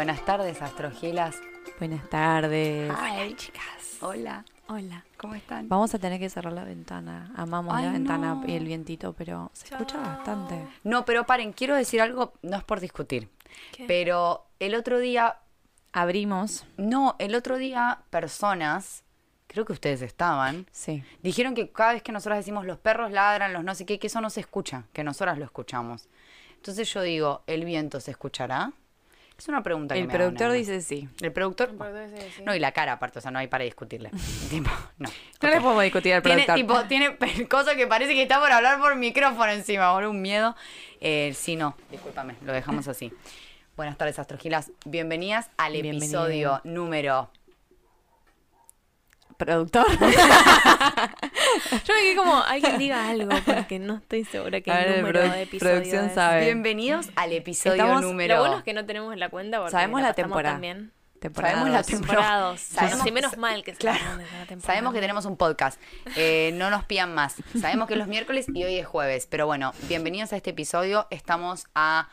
[0.00, 1.36] Buenas tardes, astrogilas.
[1.78, 2.90] Buenas tardes.
[2.96, 3.98] Ay, chicas.
[4.00, 4.46] Hola.
[4.66, 5.04] Hola.
[5.18, 5.68] ¿Cómo están?
[5.68, 7.30] Vamos a tener que cerrar la ventana.
[7.36, 8.46] Amamos Ay, la ventana no.
[8.48, 10.66] y el vientito, pero se escucha bastante.
[10.84, 13.28] No, pero paren, quiero decir algo, no es por discutir.
[13.86, 15.36] Pero el otro día,
[15.92, 16.64] Abrimos.
[16.78, 19.04] no, el otro día personas,
[19.48, 21.04] creo que ustedes estaban, Sí.
[21.22, 24.06] dijeron que cada vez que nosotros decimos los perros ladran, los no sé qué, que
[24.06, 26.08] eso no se escucha, que nosotras lo escuchamos.
[26.56, 28.72] Entonces yo digo, ¿el viento se escuchará?
[29.40, 31.08] Es una pregunta que El me hago productor dice sí.
[31.22, 31.72] El productor.
[32.44, 34.10] No, y la cara aparte, o sea, no hay para discutirle.
[34.50, 34.68] tipo,
[34.98, 35.08] no.
[35.40, 36.82] No le podemos discutir al Tiene, productor.
[36.82, 40.20] tipo, tiene pe- cosa que parece que está por hablar por micrófono encima, ahora un
[40.20, 40.54] miedo.
[41.00, 43.14] Eh, sí, no, discúlpame, lo dejamos así.
[43.78, 44.72] Buenas tardes, Astrogilas.
[44.84, 47.30] Bienvenidas al episodio número.
[49.44, 49.86] Productor.
[49.98, 55.20] Yo me quedé como, alguien diga algo, porque no estoy segura que A el número
[55.22, 56.14] de episodio producción es.
[56.14, 56.44] sabe.
[56.44, 58.34] Bienvenidos al episodio Estamos- número.
[58.34, 60.54] Lo bueno es que no tenemos la cuenta porque Sabemos la pasamos temporada.
[60.56, 60.92] también.
[61.20, 62.56] Temporada Sabemos la temporada.
[62.58, 63.98] Sabemos- Sí, menos mal que Claro.
[63.98, 64.66] sabemos de la temporada.
[64.66, 65.80] Sabemos que tenemos un podcast.
[66.16, 67.36] Eh, no nos pidan más.
[67.58, 69.26] Sabemos que es los miércoles y hoy es jueves.
[69.26, 71.06] Pero bueno, bienvenidos a este episodio.
[71.10, 72.10] Estamos a.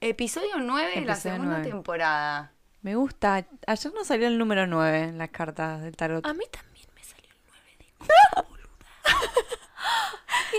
[0.00, 2.52] Episodio 9 de la segunda temporada.
[2.84, 3.46] Me gusta.
[3.66, 6.24] Ayer nos salió el número 9 en las cartas del tarot.
[6.26, 8.68] A mí también me salió el 9 de boluda.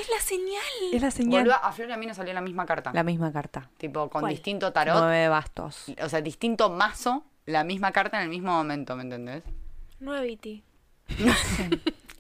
[0.02, 0.64] Es la señal.
[0.92, 1.44] Es la señal.
[1.44, 2.92] Boluda, a Flor y a mí nos salió la misma carta.
[2.96, 3.70] La misma carta.
[3.78, 4.34] Tipo, con ¿Cuál?
[4.34, 4.98] distinto tarot.
[4.98, 5.86] 9 de bastos.
[6.02, 9.44] O sea, distinto mazo, la misma carta en el mismo momento, ¿me entendés?
[10.00, 10.64] 9 y ti.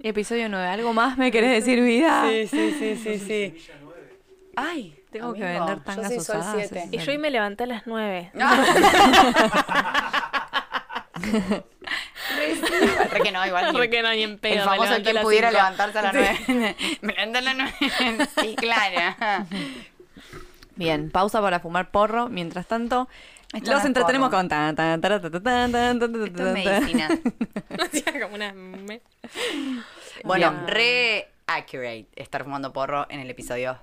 [0.03, 0.67] Episodio 9.
[0.67, 2.29] ¿Algo más me querés decir, vida?
[2.29, 3.57] sí, sí, sí, sí.
[4.55, 7.67] Ay, Tengo que vender yo tangas soy usadas, es- Y yo hoy me levanté a
[7.67, 8.31] las 9.
[13.11, 13.73] Re que no, igual.
[13.75, 15.61] Re que no, ni en pedo, El famoso quien pudiera cinco.
[15.63, 16.75] levantarse a las nueve.
[17.01, 18.27] Me levanté a las nueve.
[18.41, 19.45] Sí, claro.
[20.75, 22.27] Bien, pausa para fumar porro.
[22.29, 23.07] Mientras tanto,
[23.53, 24.39] Esto los entretenemos porro.
[24.39, 26.53] con tan, tan, tan, tan, tan, tan, tan, Esto es tan.
[26.53, 27.07] medicina.
[27.79, 28.53] Hacía como una...
[30.23, 30.67] Bueno, Bien.
[30.67, 33.77] re accurate estar fumando porro en el episodio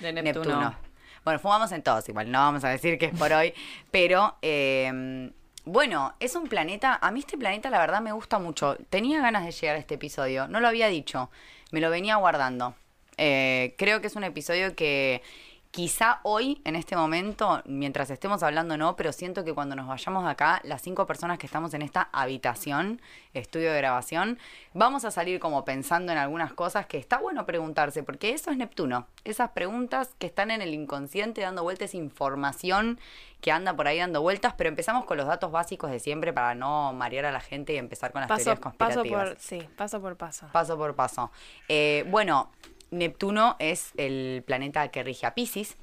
[0.00, 0.76] De Neptuno.
[1.24, 3.52] Bueno, fumamos en todos igual, no vamos a decir que es por hoy,
[3.90, 5.30] pero eh,
[5.64, 8.76] bueno, es un planeta, a mí este planeta la verdad me gusta mucho.
[8.88, 11.30] Tenía ganas de llegar a este episodio, no lo había dicho,
[11.70, 12.74] me lo venía guardando.
[13.18, 15.22] Eh, creo que es un episodio que
[15.70, 20.24] quizá hoy, en este momento, mientras estemos hablando no, pero siento que cuando nos vayamos
[20.24, 23.00] de acá, las cinco personas que estamos en esta habitación,
[23.34, 24.38] estudio de grabación,
[24.74, 28.56] vamos a salir como pensando en algunas cosas que está bueno preguntarse, porque eso es
[28.56, 29.06] Neptuno.
[29.24, 32.98] Esas preguntas que están en el inconsciente dando vueltas, información
[33.40, 36.54] que anda por ahí dando vueltas, pero empezamos con los datos básicos de siempre para
[36.54, 39.38] no marear a la gente y empezar con las Paso, teorías paso conspirativas por...
[39.38, 40.48] Sí, paso por paso.
[40.52, 41.30] paso por paso.
[41.68, 42.50] Eh, bueno,
[42.90, 45.76] Neptuno es el planeta que rige a Pisces.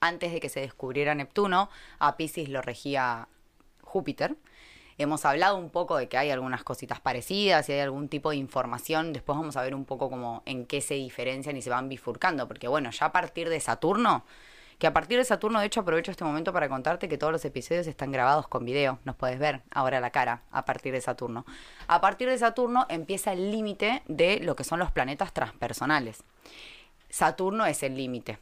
[0.00, 1.68] Antes de que se descubriera Neptuno,
[1.98, 3.28] a Pisces lo regía
[3.82, 4.36] Júpiter.
[4.96, 8.36] Hemos hablado un poco de que hay algunas cositas parecidas y hay algún tipo de
[8.36, 9.12] información.
[9.12, 12.46] Después vamos a ver un poco como en qué se diferencian y se van bifurcando.
[12.48, 14.24] Porque bueno, ya a partir de Saturno,
[14.78, 17.44] que a partir de Saturno, de hecho, aprovecho este momento para contarte que todos los
[17.44, 18.98] episodios están grabados con video.
[19.04, 21.44] Nos puedes ver ahora la cara a partir de Saturno.
[21.86, 26.22] A partir de Saturno empieza el límite de lo que son los planetas transpersonales.
[27.08, 28.38] Saturno es el límite.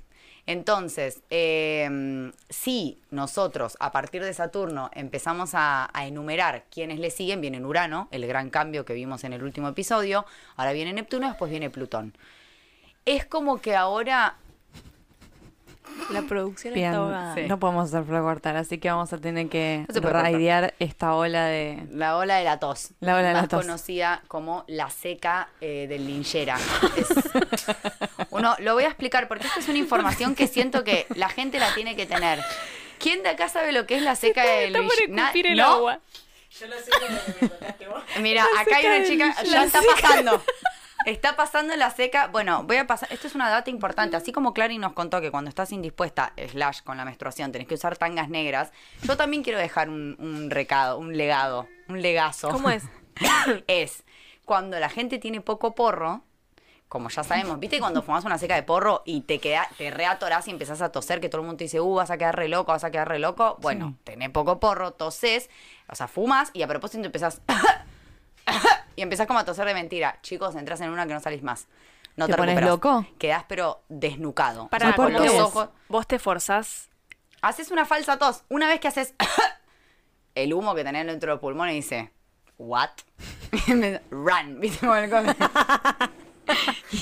[0.47, 7.41] Entonces, eh, si nosotros a partir de Saturno empezamos a, a enumerar quiénes le siguen,
[7.41, 10.27] viene Urano, el gran cambio que vimos en el último episodio,
[10.57, 12.17] ahora viene Neptuno, después viene Plutón.
[13.05, 14.37] Es como que ahora
[16.11, 17.35] La producción Bien, está ahogada.
[17.35, 17.43] Sí.
[17.49, 21.45] no podemos hacer flow cortar, así que vamos a tener que No raidear esta ola
[21.47, 21.87] de...
[21.91, 22.91] La ola de la tos.
[23.01, 23.63] La ola de más la tos.
[23.67, 26.57] conocida como la seca eh, del linchera.
[26.97, 27.09] Es-
[28.31, 31.59] Uno, lo voy a explicar porque esta es una información que siento que la gente
[31.59, 32.41] la tiene que tener.
[32.99, 35.33] ¿Quién de acá sabe lo que es la seca del linchera?
[35.35, 35.65] El ¿No?
[35.65, 36.01] agua.
[38.21, 39.93] Mira, acá hay seca una chica, ya La está seca.
[40.01, 40.43] pasando.
[41.07, 42.29] Está pasando la seca.
[42.29, 43.13] Bueno, voy a pasar.
[43.13, 44.17] Esto es una data importante.
[44.17, 47.75] Así como Clary nos contó que cuando estás indispuesta, slash con la menstruación, tenés que
[47.75, 48.73] usar tangas negras.
[49.03, 52.49] Yo también quiero dejar un, un recado, un legado, un legazo.
[52.51, 52.85] ¿Cómo es?
[53.67, 54.05] es
[54.45, 56.23] cuando la gente tiene poco porro,
[56.89, 60.47] como ya sabemos, ¿viste cuando fumas una seca de porro y te queda, te reatorás
[60.49, 62.49] y empezás a toser, que todo el mundo te dice, uh, vas a quedar re
[62.49, 63.57] loco, vas a quedar re loco?
[63.63, 64.01] Bueno, Sí.
[64.05, 65.49] tenés poco porro, toses,
[65.89, 67.41] o sea, fumas y a propósito empezás
[68.97, 70.19] y empezás como a toser de mentira.
[70.23, 71.67] Chicos, entras en una que no salís más.
[72.17, 73.07] No ¿Te te, pones loco?
[73.19, 74.69] Quedás pero desnucado.
[74.69, 75.69] Para, O sea, con ¿por los ojos.
[75.89, 76.91] vos te forzás.
[77.41, 78.45] Haces una falsa tos.
[78.49, 79.15] Una vez que haces
[80.35, 82.13] el humo que tenés dentro del pulmón y dice,
[82.59, 82.91] ¿what?
[84.11, 84.87] Run, ¿viste?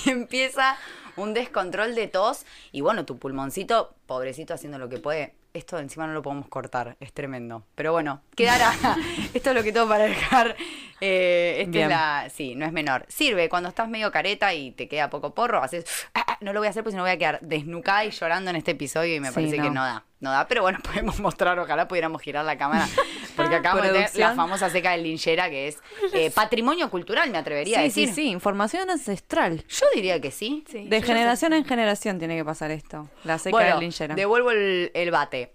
[0.05, 0.77] Y empieza
[1.21, 5.35] un descontrol de tos y bueno, tu pulmoncito, pobrecito haciendo lo que puede.
[5.53, 7.65] Esto encima no lo podemos cortar, es tremendo.
[7.75, 8.73] Pero bueno, quedará.
[9.35, 10.55] Esto es lo que tengo para dejar.
[11.01, 11.85] Eh, esta Bien.
[11.85, 12.29] es la.
[12.33, 13.05] Sí, no es menor.
[13.09, 15.85] Sirve cuando estás medio careta y te queda poco porro, haces.
[16.15, 18.11] "Ah, ah", no lo voy a hacer porque si no voy a quedar desnucada y
[18.11, 20.05] llorando en este episodio y me Sí, parece que no da.
[20.21, 22.87] No da, pero bueno, podemos mostrar, ojalá pudiéramos girar la cámara.
[23.51, 25.79] Porque acabamos de tener la famosa seca de linchera que es
[26.13, 28.09] eh, patrimonio cultural, me atrevería a Sí, decir.
[28.09, 29.65] sí, sí, información ancestral.
[29.69, 30.65] Yo diría que sí.
[30.71, 33.09] Sí, De generación en generación tiene que pasar esto.
[33.25, 34.15] La seca bueno, de linchera.
[34.15, 35.55] devuelvo el, el bate.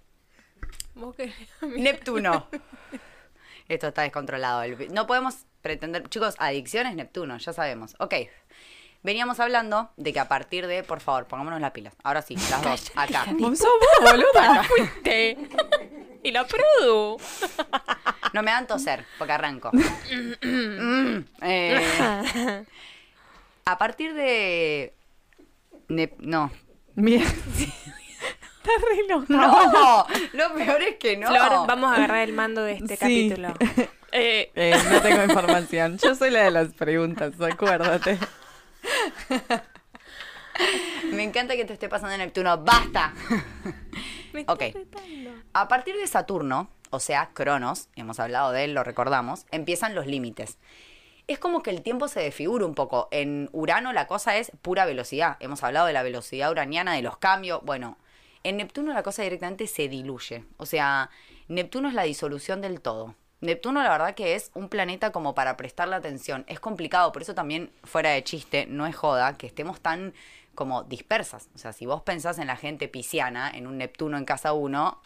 [0.61, 1.35] sé- ¿Vos querés?
[1.61, 2.47] Neptuno.
[3.67, 4.63] Esto está descontrolado.
[4.91, 6.07] No podemos pretender.
[6.09, 7.95] Chicos, adicción es Neptuno, ya sabemos.
[7.99, 8.13] Ok.
[9.05, 10.81] Veníamos hablando de que a partir de.
[10.81, 11.93] Por favor, pongámonos las pilas.
[12.03, 12.91] Ahora sí, las dos.
[12.95, 13.25] Acá.
[13.33, 13.69] Vos sos
[14.01, 14.63] vos, boluda.
[14.67, 15.37] Fuiste.
[16.23, 17.17] Y la produ.
[18.33, 19.69] No me dan toser, porque arranco.
[19.71, 22.65] Mm, eh,
[23.65, 24.95] a partir de.
[26.17, 26.51] No.
[26.95, 27.21] Bien.
[27.21, 29.71] Está re enojado.
[29.71, 31.27] No, lo peor es que no.
[31.27, 33.29] Flor, vamos a agarrar el mando de este Sí.
[33.29, 33.53] capítulo.
[34.11, 35.99] Eh, Eh, no tengo información.
[35.99, 38.17] Yo soy la de las preguntas, acuérdate.
[41.11, 42.57] Me encanta que te esté pasando en Neptuno.
[42.57, 43.13] ¡Basta!
[44.33, 44.63] me Ok.
[45.53, 50.07] A partir de Saturno, o sea, Cronos, hemos hablado de él, lo recordamos, empiezan los
[50.07, 50.57] límites.
[51.27, 53.07] Es como que el tiempo se desfigura un poco.
[53.11, 55.37] En Urano la cosa es pura velocidad.
[55.39, 57.61] Hemos hablado de la velocidad uraniana, de los cambios.
[57.63, 57.97] Bueno,
[58.43, 60.45] en Neptuno la cosa directamente se diluye.
[60.57, 61.09] O sea,
[61.47, 63.15] Neptuno es la disolución del todo.
[63.45, 66.43] Neptuno la verdad que es un planeta como para prestarle atención.
[66.47, 70.13] Es complicado, por eso también, fuera de chiste, no es joda que estemos tan
[70.53, 71.49] como dispersas.
[71.55, 75.01] O sea, si vos pensás en la gente pisciana, en un Neptuno en casa uno,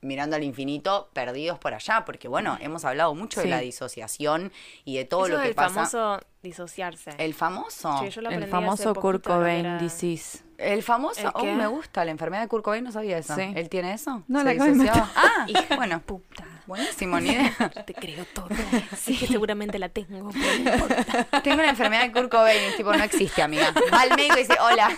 [0.00, 4.52] mirando al infinito, perdidos por allá, porque bueno, hemos hablado mucho de la disociación
[4.84, 5.74] y de todo Eso lo que del pasa.
[5.86, 7.10] famoso disociarse.
[7.16, 7.98] El famoso.
[8.00, 10.43] Sí, yo lo El aprendí famoso Kurt Cobain era- disease.
[10.58, 13.34] El famoso, ¿El oh, me gusta, la enfermedad de Kurt Cobain, no sabía eso.
[13.34, 13.52] Sí.
[13.54, 14.22] ¿Él tiene eso?
[14.28, 15.08] No, ¿Se la acabo de disociaba?
[15.08, 15.32] inventar.
[15.38, 16.44] Ah, Hija bueno, puta.
[16.66, 17.52] buenísimo, ni idea.
[17.86, 18.48] Te creo todo.
[18.96, 20.30] Sí, que seguramente la tengo.
[20.32, 21.40] pero no importa.
[21.42, 23.72] Tengo la enfermedad de Kurt Cobain, tipo, no existe, amiga.
[23.92, 24.90] Va al médico y dice, hola,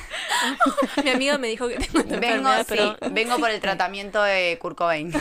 [1.05, 4.23] Mi amigo me dijo que tengo esta vengo, enfermedad, sí, pero vengo por el tratamiento
[4.23, 5.13] de Kurt Cobain.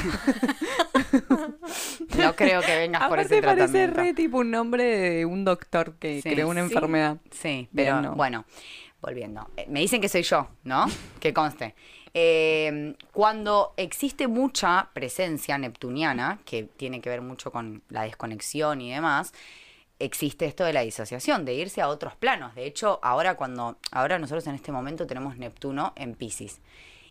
[2.18, 4.02] No creo que vengas por Aparte ese parece tratamiento.
[4.02, 6.30] re tipo un nombre de un doctor que Sí.
[6.30, 6.74] creó una Sí.
[6.74, 7.18] enfermedad.
[7.32, 8.16] Sí, Bien, pero no.
[8.16, 8.46] bueno,
[9.02, 9.50] volviendo.
[9.58, 10.86] Eh, Me dicen que soy yo, ¿no?
[11.20, 11.76] Que conste.
[12.14, 18.92] Eh, cuando existe mucha presencia neptuniana, que tiene que ver mucho con la desconexión y
[18.92, 19.34] demás,
[20.00, 22.56] existe esto de la disociación, de irse a otros planos.
[22.56, 26.62] De hecho, ahora cuando, ahora nosotros en este momento tenemos Neptuno en Pisces.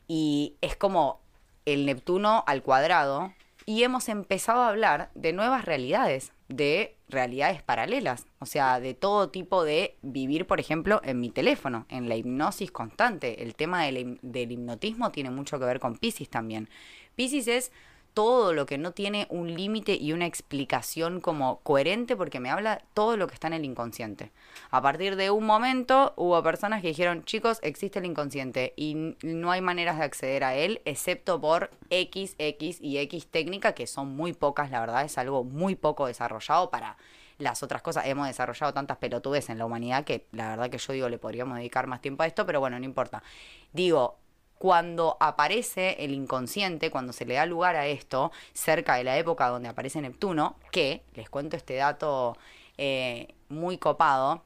[0.09, 1.21] Y es como
[1.65, 3.33] el Neptuno al cuadrado.
[3.66, 8.26] Y hemos empezado a hablar de nuevas realidades, de realidades paralelas.
[8.38, 12.70] O sea, de todo tipo de vivir, por ejemplo, en mi teléfono, en la hipnosis
[12.70, 13.43] constante.
[13.43, 16.69] El tema del, del hipnotismo tiene mucho que ver con Pisces también.
[17.16, 17.72] Pisces es
[18.14, 22.82] todo lo que no tiene un límite y una explicación como coherente porque me habla
[22.94, 24.31] todo lo que está en el inconsciente.
[24.70, 29.50] A partir de un momento hubo personas que dijeron, chicos, existe el inconsciente y no
[29.50, 34.14] hay maneras de acceder a él excepto por X, X y X técnica que son
[34.14, 36.96] muy pocas, la verdad es algo muy poco desarrollado para
[37.38, 38.06] las otras cosas.
[38.06, 41.56] Hemos desarrollado tantas pelotudes en la humanidad que la verdad que yo digo le podríamos
[41.56, 43.25] dedicar más tiempo a esto, pero bueno, no importa.
[43.73, 44.18] Digo,
[44.58, 49.49] cuando aparece el inconsciente, cuando se le da lugar a esto, cerca de la época
[49.49, 52.37] donde aparece Neptuno, que, les cuento este dato
[52.78, 54.42] eh, muy copado,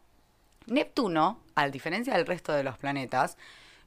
[0.66, 3.36] Neptuno, a diferencia del resto de los planetas,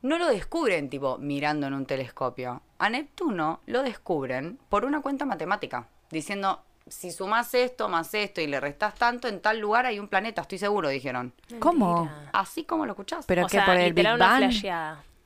[0.01, 2.61] no lo descubren tipo mirando en un telescopio.
[2.79, 8.47] A Neptuno lo descubren por una cuenta matemática, diciendo, si sumás esto más esto y
[8.47, 11.33] le restás tanto, en tal lugar hay un planeta, estoy seguro, dijeron.
[11.59, 12.09] ¿Cómo?
[12.33, 13.25] Así como lo escuchás.
[13.25, 14.51] Pero o que sea, por el Big una Bang.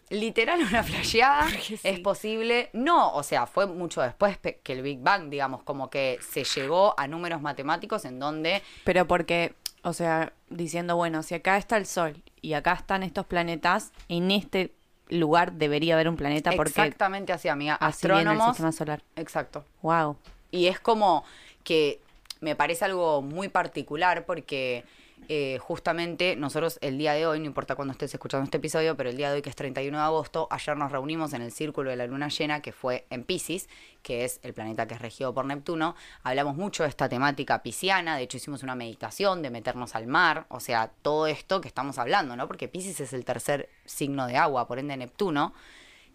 [0.09, 1.79] Literal una flasheada Sí.
[1.83, 2.69] es posible.
[2.73, 6.93] No, o sea, fue mucho después que el Big Bang, digamos, como que se llegó
[6.99, 11.85] a números matemáticos en donde Pero porque, o sea, diciendo, bueno, si acá está el
[11.85, 14.73] Sol y acá están estos planetas, en este
[15.09, 19.03] lugar debería haber un planeta porque exactamente así, amiga, así viene el astrónomos, sistema solar.
[19.15, 19.65] exacto.
[19.81, 20.17] Wow.
[20.51, 21.23] Y es como
[21.63, 21.99] que
[22.41, 24.83] me parece algo muy particular porque
[25.27, 29.09] eh, justamente nosotros el día de hoy, no importa cuándo estés escuchando este episodio, pero
[29.09, 31.89] el día de hoy que es 31 de agosto, ayer nos reunimos en el círculo
[31.89, 33.69] de la luna llena que fue en Pisces,
[34.03, 35.95] que es el planeta que es regido por Neptuno.
[36.23, 40.45] Hablamos mucho de esta temática pisciana, de hecho hicimos una meditación de meternos al mar,
[40.49, 42.47] o sea, todo esto que estamos hablando, ¿no?
[42.47, 45.53] Porque Pisces es el tercer signo de agua, por ende Neptuno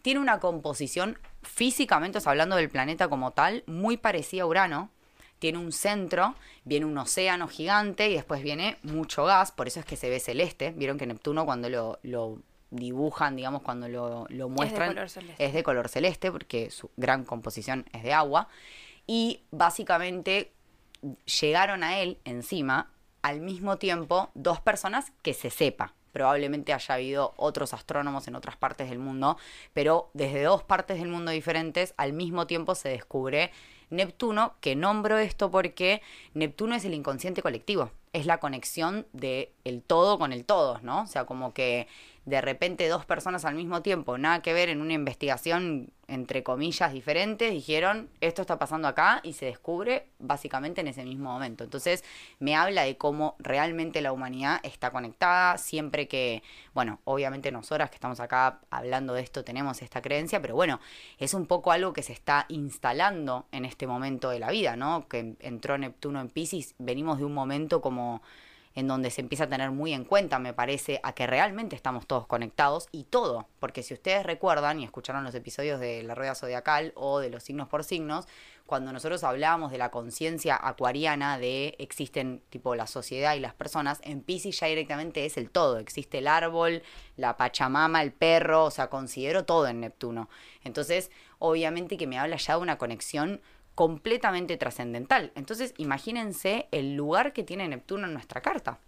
[0.02, 4.90] tiene una composición físicamente, o hablando del planeta como tal, muy parecida a Urano.
[5.40, 9.87] Tiene un centro, viene un océano gigante y después viene mucho gas, por eso es
[9.87, 10.70] que se ve celeste.
[10.70, 12.38] Vieron que Neptuno cuando lo, lo
[12.70, 14.90] dibujan, digamos, cuando lo, lo muestran.
[14.90, 15.44] color celeste.
[15.44, 18.47] Es de color celeste, porque su gran composición es de agua.
[19.06, 20.52] Y básicamente
[21.40, 22.90] llegaron a él encima
[23.23, 25.94] al mismo tiempo dos personas que se sepa.
[26.12, 29.37] Probablemente haya habido otros astrónomos en otras partes del mundo,
[29.73, 33.52] pero desde dos partes del mundo diferentes al mismo tiempo se descubre
[33.90, 36.02] Neptuno, que nombro esto porque
[36.35, 41.02] Neptuno es el inconsciente colectivo, es la conexión de el todo con el todo, ¿no?
[41.02, 41.87] O sea, como que
[42.25, 46.93] de repente dos personas al mismo tiempo, nada que ver en una investigación entre comillas
[46.93, 51.62] diferentes, dijeron, esto está pasando acá y se descubre básicamente en ese mismo momento.
[51.62, 52.05] Entonces
[52.41, 56.43] me habla de cómo realmente la humanidad está conectada, siempre que,
[56.75, 60.81] bueno, obviamente nosotras que estamos acá hablando de esto tenemos esta creencia, pero bueno,
[61.19, 65.07] es un poco algo que se está instalando en este momento de la vida, ¿no?
[65.09, 68.21] Que entró Neptuno en Pisces, venimos de un momento como
[68.75, 72.07] en donde se empieza a tener muy en cuenta, me parece, a que realmente estamos
[72.07, 76.35] todos conectados y todo, porque si ustedes recuerdan y escucharon los episodios de la rueda
[76.35, 78.27] zodiacal o de los signos por signos,
[78.67, 83.99] cuando nosotros hablábamos de la conciencia acuariana de existen tipo la sociedad y las personas,
[84.05, 86.85] en Pisces ya directamente es el todo, existe el árbol,
[87.17, 90.29] la pachamama, el perro, o sea, considero todo en Neptuno.
[90.62, 91.11] Entonces,
[91.41, 93.41] obviamente que me habla ya de una conexión
[93.80, 95.32] completamente trascendental.
[95.34, 98.78] Entonces, imagínense el lugar que tiene Neptuno en nuestra carta.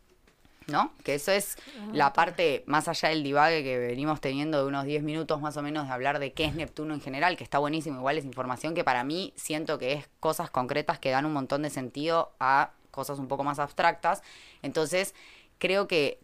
[0.66, 0.92] ¿No?
[1.02, 1.56] Que eso es
[1.94, 5.62] la parte más allá del divague que venimos teniendo de unos 10 minutos más o
[5.62, 8.74] menos de hablar de qué es Neptuno en general, que está buenísimo, igual es información
[8.74, 12.72] que para mí siento que es cosas concretas que dan un montón de sentido a
[12.90, 14.22] cosas un poco más abstractas.
[14.60, 15.14] Entonces,
[15.56, 16.20] creo que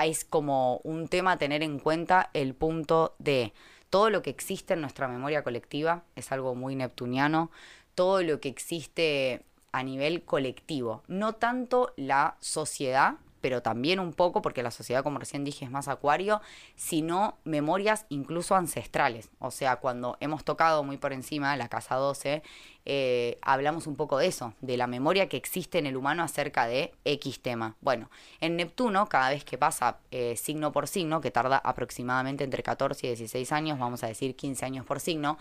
[0.00, 3.52] es como un tema a tener en cuenta el punto de
[3.90, 7.50] todo lo que existe en nuestra memoria colectiva, es algo muy neptuniano,
[7.96, 14.42] todo lo que existe a nivel colectivo, no tanto la sociedad, pero también un poco,
[14.42, 16.40] porque la sociedad, como recién dije, es más acuario,
[16.74, 19.30] sino memorias incluso ancestrales.
[19.38, 22.42] O sea, cuando hemos tocado muy por encima la casa 12,
[22.86, 26.66] eh, hablamos un poco de eso, de la memoria que existe en el humano acerca
[26.66, 27.76] de X tema.
[27.80, 28.10] Bueno,
[28.40, 33.06] en Neptuno, cada vez que pasa eh, signo por signo, que tarda aproximadamente entre 14
[33.06, 35.38] y 16 años, vamos a decir 15 años por signo,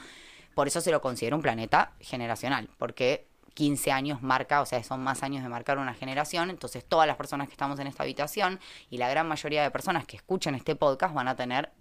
[0.55, 5.01] por eso se lo considera un planeta generacional, porque 15 años marca, o sea, son
[5.03, 8.59] más años de marcar una generación, entonces todas las personas que estamos en esta habitación
[8.89, 11.71] y la gran mayoría de personas que escuchan este podcast van a tener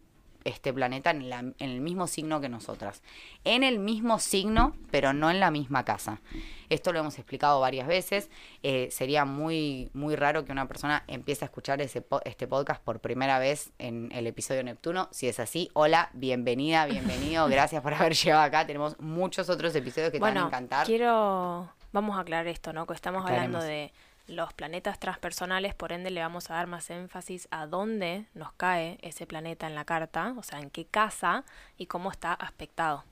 [0.45, 3.03] este planeta en, la- en el mismo signo que nosotras.
[3.45, 6.21] En el mismo signo, pero no en la misma casa.
[6.69, 8.31] Esto lo hemos explicado varias veces.
[8.63, 13.01] Eh, sería muy, muy raro que una persona empiece a escuchar ese este podcast por
[13.01, 15.09] primera vez en el episodio Neptuno.
[15.13, 17.49] Si es así, hola, bienvenida, bienvenido.
[17.49, 18.67] Gracias por haber llegado acá.
[18.67, 20.87] Tenemos muchos otros episodios que te van a encantar.
[20.87, 21.71] quiero...
[21.93, 22.89] Vamos a aclarar esto, ¿no?
[22.89, 23.93] Que estamos hablando de
[24.27, 28.99] los planetas transpersonales, por ende le vamos a dar más énfasis a dónde nos cae
[29.03, 31.45] ese planeta en la carta, o sea, en qué casa
[31.77, 33.05] y cómo está aspectado.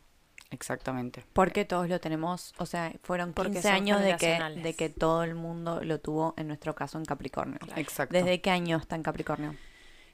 [0.50, 1.24] Exactamente.
[1.32, 4.90] Porque todos lo tenemos, o sea, fueron Porque 15 son años de que, de que
[4.90, 7.58] todo el mundo lo tuvo, en nuestro caso, en Capricornio.
[7.76, 8.14] Exacto.
[8.14, 9.56] ¿Desde qué año está en Capricornio?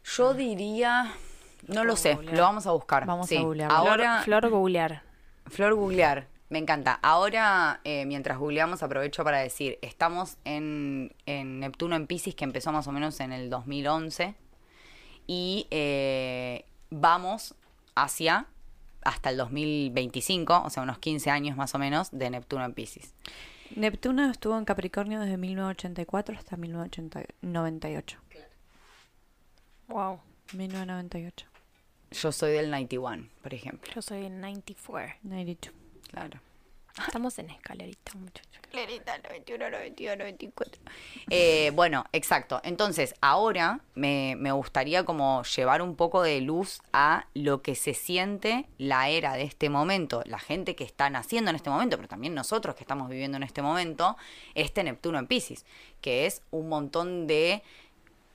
[0.04, 1.12] Yo diría.
[1.66, 2.36] No lo sé, googlear.
[2.36, 3.04] lo vamos a buscar.
[3.04, 3.72] Vamos a googlear.
[3.72, 5.02] Ahora, Flor, Flor googlear.
[5.46, 6.94] Flor googlear, me encanta.
[7.02, 12.72] Ahora, eh, mientras googleamos, aprovecho para decir, estamos en, en Neptuno en Pisces, que empezó
[12.72, 14.34] más o menos en el 2011,
[15.26, 17.54] y eh, vamos
[17.94, 18.46] hacia
[19.02, 23.14] hasta el 2025, o sea, unos 15 años más o menos, de Neptuno en Pisces.
[23.76, 28.18] Neptuno estuvo en Capricornio desde 1984 hasta 1998.
[29.88, 30.20] Wow.
[30.54, 31.46] 1998.
[32.10, 33.92] Yo soy del 91, por ejemplo.
[33.94, 35.18] Yo soy el 94.
[35.22, 35.74] 92.
[36.08, 36.40] Claro.
[37.06, 38.60] Estamos en escalerita, muchachos.
[38.70, 40.82] Clarita, 91, 92, 94.
[41.30, 42.60] Eh, bueno, exacto.
[42.64, 47.94] Entonces, ahora me, me gustaría como llevar un poco de luz a lo que se
[47.94, 52.08] siente la era de este momento, la gente que está naciendo en este momento, pero
[52.08, 54.16] también nosotros que estamos viviendo en este momento,
[54.54, 55.64] este Neptuno en Pisces,
[56.00, 57.62] que es un montón de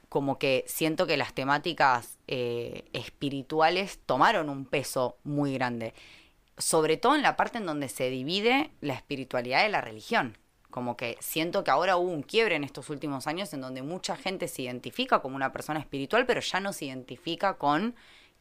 [0.09, 5.93] como que siento que las temáticas eh, espirituales tomaron un peso muy grande.
[6.57, 10.37] Sobre todo en la parte en donde se divide la espiritualidad de la religión.
[10.69, 14.15] Como que siento que ahora hubo un quiebre en estos últimos años en donde mucha
[14.15, 17.95] gente se identifica como una persona espiritual, pero ya no se identifica con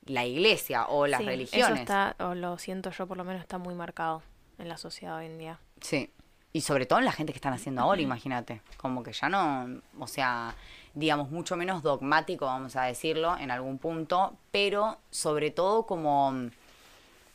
[0.07, 1.71] la iglesia o las Sí, religiones.
[1.71, 4.23] Eso está, o lo siento yo por lo menos, está muy marcado
[4.59, 5.59] en la sociedad hoy en día.
[5.81, 6.11] Sí.
[6.54, 8.61] Y sobre todo en la gente que están haciendo ahora, imagínate.
[8.76, 10.54] Como que ya no, o sea,
[10.95, 16.50] digamos, mucho menos dogmático, vamos a decirlo, en algún punto, pero sobre todo como,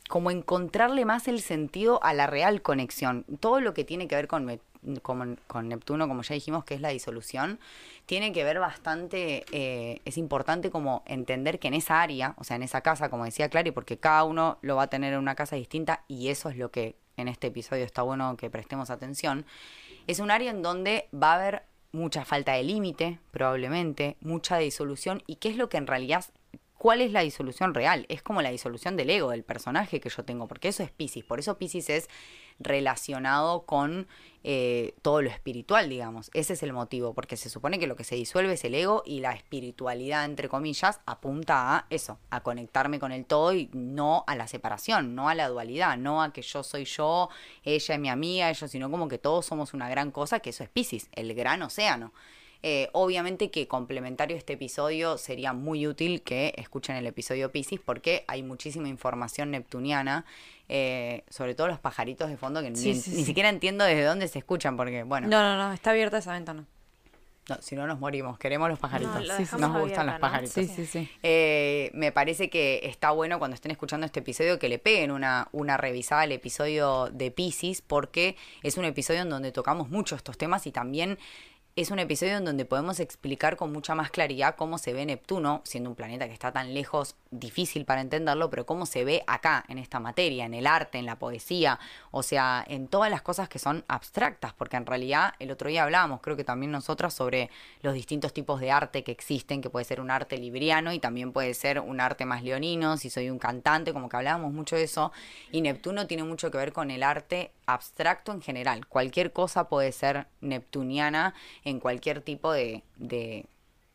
[0.08, 3.24] como encontrarle más el sentido a la real conexión.
[3.40, 4.58] Todo lo que tiene que ver con,
[5.02, 7.60] con Neptuno, como ya dijimos, que es la disolución,
[8.06, 12.56] tiene que ver bastante, eh, es importante como entender que en esa área, o sea,
[12.56, 15.34] en esa casa, como decía Clary, porque cada uno lo va a tener en una
[15.34, 19.44] casa distinta y eso es lo que en este episodio está bueno que prestemos atención,
[20.06, 21.62] es un área en donde va a haber
[21.92, 26.24] mucha falta de límite, probablemente, mucha disolución y qué es lo que en realidad
[26.78, 28.06] ¿Cuál es la disolución real?
[28.08, 31.24] Es como la disolución del ego, del personaje que yo tengo, porque eso es Pisces.
[31.24, 32.08] Por eso Pisces es
[32.60, 34.06] relacionado con
[34.44, 36.30] eh, todo lo espiritual, digamos.
[36.34, 39.02] Ese es el motivo, porque se supone que lo que se disuelve es el ego
[39.04, 44.22] y la espiritualidad, entre comillas, apunta a eso, a conectarme con el todo y no
[44.28, 47.28] a la separación, no a la dualidad, no a que yo soy yo,
[47.64, 50.62] ella es mi amiga, ellos, sino como que todos somos una gran cosa, que eso
[50.62, 52.12] es Pisces, el gran océano.
[52.62, 57.78] Eh, obviamente que complementario a este episodio sería muy útil que escuchen el episodio Pisces
[57.84, 60.24] porque hay muchísima información neptuniana,
[60.68, 63.24] eh, sobre todo los pajaritos de fondo que Sí, ni, sí, ni sí.
[63.26, 66.64] siquiera entiendo desde dónde se escuchan porque, bueno, No, no, no, está abierta esa ventana.
[67.48, 70.20] no, si no nos morimos, queremos los pajaritos, No, Sí, nos gustan los ¿no?
[70.20, 70.52] pajaritos.
[70.54, 71.08] Sí, sí, sí.
[71.22, 75.48] Eh, me parece que está bueno cuando estén escuchando este episodio que le peguen una,
[75.52, 80.36] una revisada al episodio de Pisces porque es un episodio en donde tocamos mucho estos
[80.36, 81.18] temas y también
[81.80, 85.60] es un episodio en donde podemos explicar con mucha más claridad cómo se ve Neptuno,
[85.64, 89.64] siendo un planeta que está tan lejos, difícil para entenderlo, pero cómo se ve acá,
[89.68, 91.78] en esta materia, en el arte, en la poesía,
[92.10, 95.84] o sea, en todas las cosas que son abstractas, porque en realidad el otro día
[95.84, 97.48] hablábamos, creo que también nosotras, sobre
[97.82, 101.32] los distintos tipos de arte que existen, que puede ser un arte libriano y también
[101.32, 104.82] puede ser un arte más leonino, si soy un cantante, como que hablábamos mucho de
[104.82, 105.12] eso,
[105.52, 108.86] y Neptuno tiene mucho que ver con el arte abstracto en general.
[108.86, 111.34] Cualquier cosa puede ser neptuniana
[111.68, 113.46] en cualquier tipo de, de,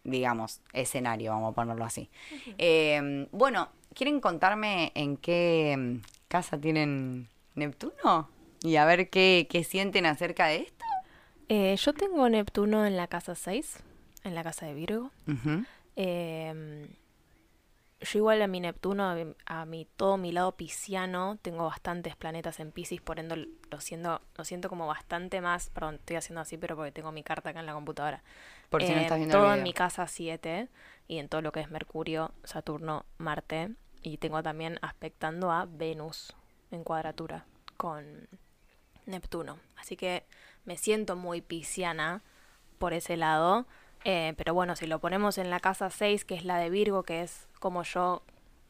[0.04, 2.10] digamos, escenario, vamos a ponerlo así.
[2.58, 5.96] Eh, bueno, ¿quieren contarme en qué mm,
[6.28, 8.30] casa tienen Neptuno?
[8.62, 10.86] Y a ver qué, qué sienten acerca de esto.
[11.50, 13.80] Eh, yo tengo Neptuno en la casa 6,
[14.24, 15.12] en la casa de Virgo.
[15.96, 16.88] Eh,
[18.04, 22.16] yo igual a mi Neptuno, a mi, a mi- todo mi lado pisciano, tengo bastantes
[22.16, 26.42] planetas en Pisces, por ende lo siento, lo siento como bastante más, perdón, estoy haciendo
[26.42, 28.24] así, pero porque tengo mi carta acá en la computadora.
[28.70, 30.70] Por si no Eh, estás viendo el todo en mi casa 7
[31.08, 33.72] y en todo lo que es Mercurio, Saturno, Marte.
[34.02, 36.36] Y tengo también aspectando a Venus
[36.72, 37.46] en cuadratura
[37.78, 38.28] con
[39.06, 39.60] Neptuno.
[39.78, 40.26] Así que
[40.66, 42.22] me siento muy pisciana
[42.80, 43.68] por ese lado.
[44.06, 47.04] Eh, pero bueno, si lo ponemos en la casa 6, que es la de Virgo,
[47.04, 48.24] que es como yo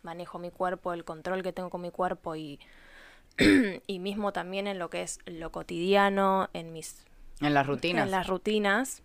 [0.03, 2.59] manejo mi cuerpo, el control que tengo con mi cuerpo y,
[3.87, 7.03] y mismo también en lo que es lo cotidiano, en mis
[7.41, 8.05] En las rutinas.
[8.05, 9.01] en las rutinas.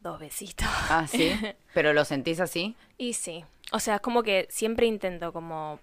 [0.00, 0.66] Dos besitos.
[0.88, 1.32] Ah, sí.
[1.74, 2.74] Pero lo sentís así.
[2.96, 5.78] Y sí, o sea, es como que siempre intento como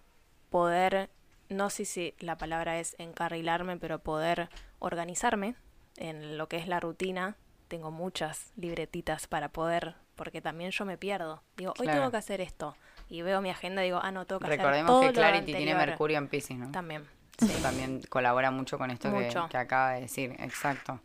[0.49, 1.10] poder,
[1.49, 4.49] no sé si la palabra es encarrilarme, pero poder
[4.80, 5.56] organizarme
[5.97, 7.36] en lo que es la rutina.
[7.67, 11.41] Tengo muchas libretitas para poder, porque también yo me pierdo.
[11.58, 11.99] Digo, hoy Claro.
[11.99, 12.75] tengo que hacer esto.
[13.10, 15.13] Y veo mi agenda y digo, ah, no, tengo que hacer Recordemos todo que lo
[15.13, 15.75] Clarity tiene.
[15.75, 16.71] Mercurio en Pisces, ¿no?
[16.71, 17.06] También.
[17.39, 19.47] Eso también colabora mucho con esto que, Mucho.
[19.49, 20.99] que acaba de decir, exacto.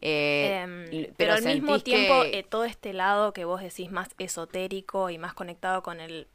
[0.00, 4.08] Eh, Em, pero, al mismo tiempo, que- eh, todo este lado que vos decís más
[4.18, 6.26] esotérico y más conectado con el,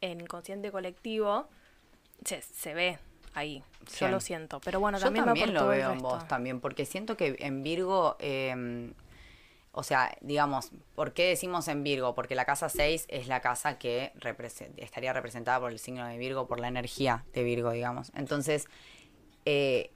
[0.00, 1.48] el inconsciente colectivo,
[2.24, 2.98] se, se ve
[3.34, 3.62] ahí.
[3.98, 4.60] Yo lo siento.
[4.60, 7.36] Pero bueno, Yo también, va también por lo veo en vos también, porque siento que
[7.40, 8.92] en Virgo, eh,
[9.72, 12.14] o sea, digamos, ¿por qué decimos en Virgo?
[12.14, 14.12] Porque la casa 6 es la casa que
[14.76, 18.12] estaría representada por el signo de Virgo, por la energía de Virgo, digamos.
[18.14, 18.68] Entonces,
[19.44, 19.90] eh,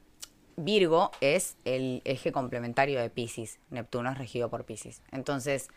[0.56, 3.60] Virgo es el eje complementario de Pisces.
[3.70, 5.00] Neptuno es regido por Pisces.
[5.12, 5.68] Entonces,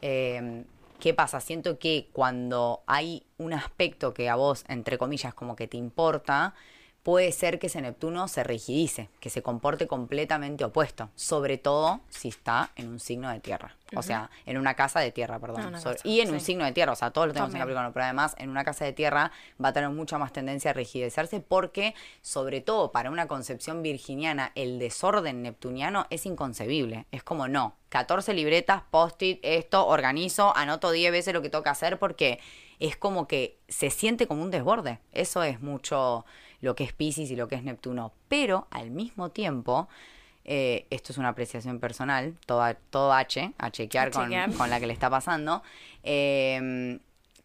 [0.00, 0.64] eh,
[1.00, 1.40] ¿qué pasa?
[1.40, 6.54] Siento que cuando hay un aspecto que a vos, entre comillas, como que te importa,
[7.02, 12.28] puede ser que ese Neptuno se rigidice, que se comporte completamente opuesto, sobre todo si
[12.28, 15.68] está en un signo de tierra, o sea, en una casa de tierra, perdón, Ah,
[15.68, 17.60] una Sobre- casa, y en un signo de tierra, o sea, todos lo tenemos en.
[17.60, 19.32] Capricornio, pero además en una casa de tierra
[19.62, 24.52] va a tener mucha más tendencia a rigidecerse porque, sobre todo para una concepción virginiana,
[24.54, 31.10] el desorden neptuniano es inconcebible, es como no, 14 libretas, post-it, esto, organizo, anoto 10
[31.12, 32.40] veces lo que que hacer porque
[32.78, 35.00] es como que se siente como un desborde.
[35.12, 36.24] Eso es mucho
[36.60, 38.12] lo que es Pisces y lo que es Neptuno.
[38.28, 39.88] Pero al mismo tiempo,
[40.44, 44.22] eh, esto es una apreciación personal, todo, todo H, a chequear, A con,
[44.56, 45.62] con la que le está pasando.
[46.02, 46.98] eh,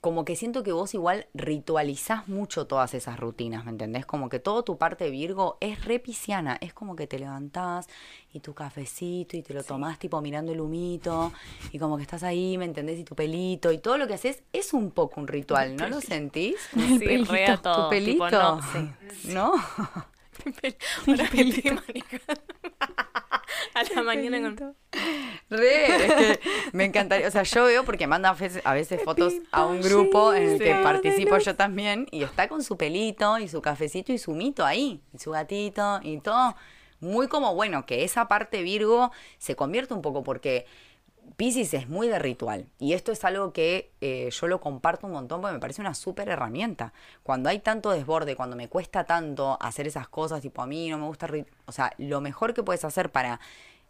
[0.06, 4.06] como que siento que vos igual ritualizás mucho todas esas rutinas, ¿me entendés?
[4.06, 7.88] Como que todo tu parte Virgo es re pisciana, es como que te levantás
[8.32, 11.34] y tu cafecito y te lo tomás tipo mirando el humito
[11.72, 13.00] y como que estás ahí, ¿me entendés?
[13.00, 16.00] Y tu pelito y todo lo que haces es un poco un ritual, ¿no lo
[16.02, 16.58] sentís?
[17.00, 18.30] Sí, a todo, Tu tipo, pelito.
[18.30, 19.54] no, sí, ¿No?
[21.08, 22.42] Ahora me estoy manejando.
[23.74, 24.76] A la mañana con...
[25.50, 26.40] Re, es que
[26.74, 27.28] me encantaría.
[27.28, 30.52] O sea, yo veo porque manda a veces, a veces fotos a un grupo en
[30.52, 34.32] el que participo yo también y está con su pelito y su cafecito y su
[34.32, 36.56] mito ahí, y su gatito y todo.
[37.02, 40.66] Muy como bueno, que esa parte Virgo se convierte un poco porque
[41.38, 45.14] Pisces es muy de ritual y esto es algo que eh, yo lo comparto un
[45.14, 46.94] montón porque me parece una súper herramienta.
[47.24, 50.98] Cuando hay tanto desborde, cuando me cuesta tanto hacer esas cosas, tipo a mí no
[50.98, 51.28] me gusta,
[51.66, 53.40] o sea, lo mejor que puedes hacer para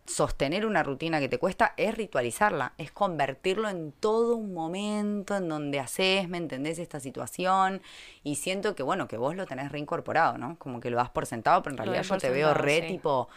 [0.05, 5.49] sostener una rutina que te cuesta es ritualizarla, es convertirlo en todo un momento en
[5.49, 6.77] donde haces, ¿me entendés?
[6.77, 7.81] Esta situación
[8.23, 10.57] y siento que, bueno, que vos lo tenés reincorporado, ¿no?
[10.59, 12.87] Como que lo das por sentado, pero en realidad yo te veo re sí.
[12.87, 13.29] tipo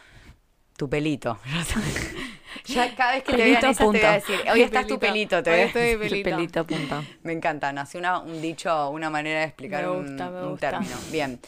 [0.76, 1.38] tu pelito.
[2.64, 4.98] ya cada vez que te vean Pelito, esas te voy a decir, hoy estás tu
[4.98, 5.98] pelito, te voy a decir.
[5.98, 6.30] pelito.
[6.30, 7.04] Pelito, punto.
[7.22, 10.96] Me encanta, nació una, un dicho, una manera de explicar Me un- gusta, término.
[11.10, 11.40] Bien.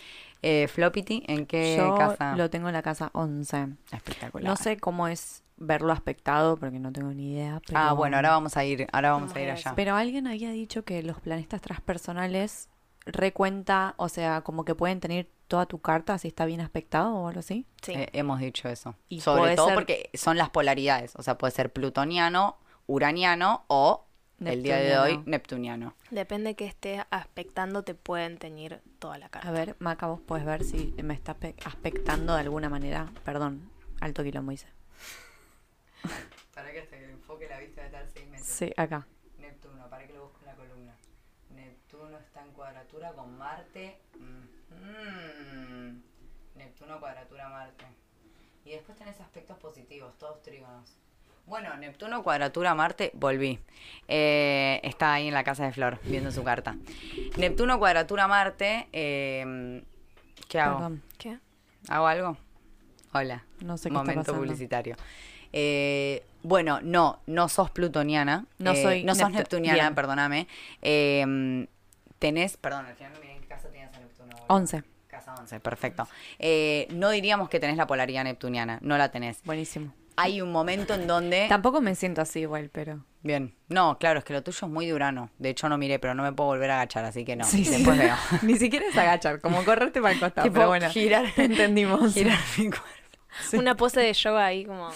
[0.43, 2.35] Eh, Floppity, ¿en qué Yo casa?
[2.35, 3.67] lo tengo en la casa 11.
[3.93, 4.49] Espectacular.
[4.49, 7.61] No sé cómo es verlo aspectado porque no tengo ni idea.
[7.67, 7.79] Pero...
[7.79, 9.75] Ah, bueno, ahora vamos a ir, ahora vamos Vamos a ir a ir allá.
[9.77, 12.70] Pero alguien había dicho que los planetas transpersonales
[13.07, 17.29] recuenta, o sea, como que pueden tener toda tu carta si está bien aspectado o
[17.29, 17.67] algo así.
[17.83, 17.93] Sí.
[17.93, 18.95] Eh, hemos dicho eso.
[19.09, 21.15] Y Sobre todo ser- porque son las polaridades.
[21.17, 24.07] O sea, puede ser plutoniano, uraniano o
[24.45, 25.95] el día de hoy Neptuniano.
[26.11, 29.49] Depende que estés aspectando, te pueden teñir toda la carta.
[29.49, 33.11] A ver, Maca, vos puedes ver si me está aspe- aspectando de alguna manera.
[33.25, 34.69] Perdón, alto quilombo hice.
[36.55, 38.47] Para que se enfoque la vista de estar 6 metros.
[38.49, 39.07] Sí, acá.
[39.39, 40.95] Neptuno, para que lo busque en la columna.
[41.55, 42.53] Neptuno está en
[43.01, 43.97] cuadratura con Marte.
[44.73, 46.01] Mm.
[46.57, 47.87] Neptuno cuadratura Marte.
[48.65, 50.97] Y después tenés aspectos positivos, todos trígonos.
[51.47, 53.59] Bueno, Neptuno cuadratura Marte, volví.
[54.07, 56.77] Eh, está ahí en la casa de Flor, viendo su carta.
[57.39, 59.83] Neptuno cuadratura Marte, eh,
[60.49, 60.77] ¿qué hago?
[60.77, 61.39] Perdón, ¿Qué?
[61.89, 62.37] ¿Hago algo?
[63.15, 63.45] Hola.
[63.63, 64.97] no sé qué está Momento publicitario.
[65.53, 68.45] Eh, bueno, no, no sos plutoniana.
[68.59, 69.95] No eh, soy No sos neptu- neptuniana, bien.
[69.95, 70.47] perdóname.
[72.21, 74.29] Tenés, perdón, al final no miré en qué casa tenías a Neptuno.
[74.29, 74.45] boludo.
[74.49, 74.85] 11.
[75.09, 76.07] Casa 11, perfecto.
[76.39, 79.43] Eh, no diríamos que tenés la polaridad neptuniana, no la tenés.
[79.43, 79.95] Buenísimo.
[80.17, 81.47] Hay un momento en donde...
[81.49, 83.03] Tampoco me siento así igual, pero...
[83.23, 83.55] Bien.
[83.69, 85.31] No, claro, es que lo tuyo es muy durano.
[85.39, 87.45] De hecho, no miré, pero no me puedo volver a agachar, así que no.
[87.45, 87.71] Sí, sí.
[87.71, 88.15] Después veo.
[88.43, 90.45] Ni siquiera es agachar, como correrte para el costado.
[90.45, 91.25] Tipo, pero bueno, girar.
[91.37, 92.13] entendimos.
[92.13, 92.87] Girar mi cuerpo.
[93.55, 94.91] Una pose de yoga ahí como...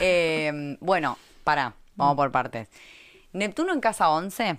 [0.00, 2.68] Eh, bueno, pará, vamos por partes.
[3.32, 4.58] Neptuno en casa 11.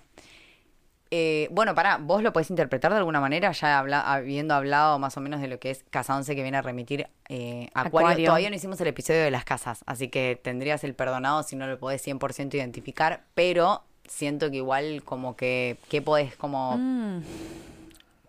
[1.12, 5.18] Eh, bueno, pará, vos lo podés interpretar de alguna manera, ya habla- habiendo hablado más
[5.18, 7.88] o menos de lo que es casa 11 que viene a remitir eh, Acuario.
[8.10, 8.26] Acuario.
[8.28, 11.66] Todavía no hicimos el episodio de las casas, así que tendrías el perdonado si no
[11.68, 16.78] lo podés 100% identificar, pero siento que igual como que, ¿qué podés como...
[16.78, 17.24] Mm.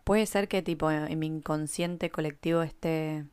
[0.04, 3.24] Puede ser que tipo en mi inconsciente colectivo esté...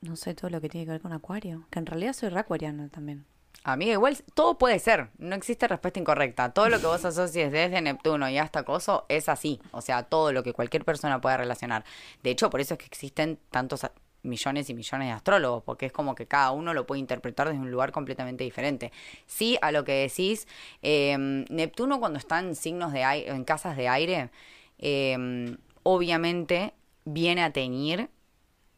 [0.00, 1.66] No sé, todo lo que tiene que ver con Acuario.
[1.70, 3.24] Que en realidad soy reacuariana también.
[3.66, 6.52] Amiga, igual todo puede ser, no existe respuesta incorrecta.
[6.52, 9.58] Todo lo que vos asocies desde Neptuno y hasta Coso es así.
[9.70, 11.82] O sea, todo lo que cualquier persona pueda relacionar.
[12.22, 13.86] De hecho, por eso es que existen tantos
[14.22, 17.60] millones y millones de astrólogos, porque es como que cada uno lo puede interpretar desde
[17.60, 18.92] un lugar completamente diferente.
[19.26, 20.46] Sí, a lo que decís,
[20.82, 21.16] eh,
[21.48, 24.30] Neptuno cuando está en signos de aire, en casas de aire,
[24.78, 26.74] eh, obviamente
[27.06, 28.10] viene a teñir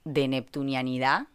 [0.05, 1.27] de neptunianidad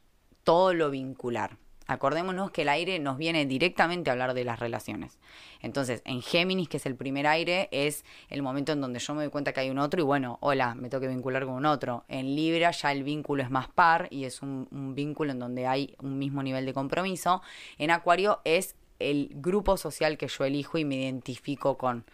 [0.45, 1.57] todo lo vincular.
[1.91, 5.19] Acordémonos que el aire nos viene directamente a hablar de las relaciones.
[5.61, 9.23] Entonces, en Géminis, que es el primer aire, es el momento en donde yo me
[9.23, 11.65] doy cuenta que hay un otro y bueno, hola, me tengo que vincular con un
[11.65, 12.05] otro.
[12.07, 15.67] En Libra ya el vínculo es más par y es un, un vínculo en donde
[15.67, 17.41] hay un mismo nivel de compromiso.
[17.77, 18.75] En Acuario es
[19.09, 22.05] el grupo social que yo elijo y me identifico con.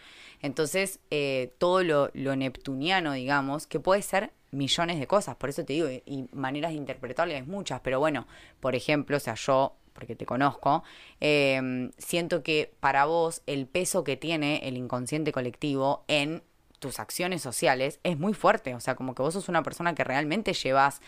[0.42, 5.74] Entonces, eh, todo lo, neptuniano, digamos, que puede ser millones de cosas, por eso te
[5.74, 8.28] digo, y, y maneras de interpretarle hay muchas, pero bueno,
[8.60, 10.84] por ejemplo, o sea, yo, porque te conozco,
[11.20, 16.44] eh, siento que para vos el peso que tiene el inconsciente colectivo en
[16.80, 20.04] tus acciones sociales es muy fuerte, o sea, como que vos sos una persona que
[20.04, 21.02] realmente llevas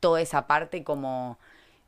[0.00, 1.38] toda esa parte como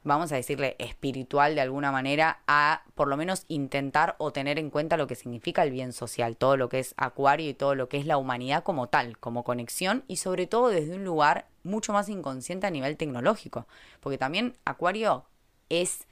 [0.05, 4.71] vamos a decirle, espiritual de alguna manera a por lo menos intentar o tener en
[4.71, 7.89] cuenta lo que significa el bien social, todo lo que es acuario y todo lo
[7.89, 11.93] que es la humanidad como tal, como conexión y sobre todo desde un lugar mucho
[11.93, 13.67] más inconsciente a nivel tecnológico,
[14.01, 15.25] porque también acuario
[15.69, 16.07] es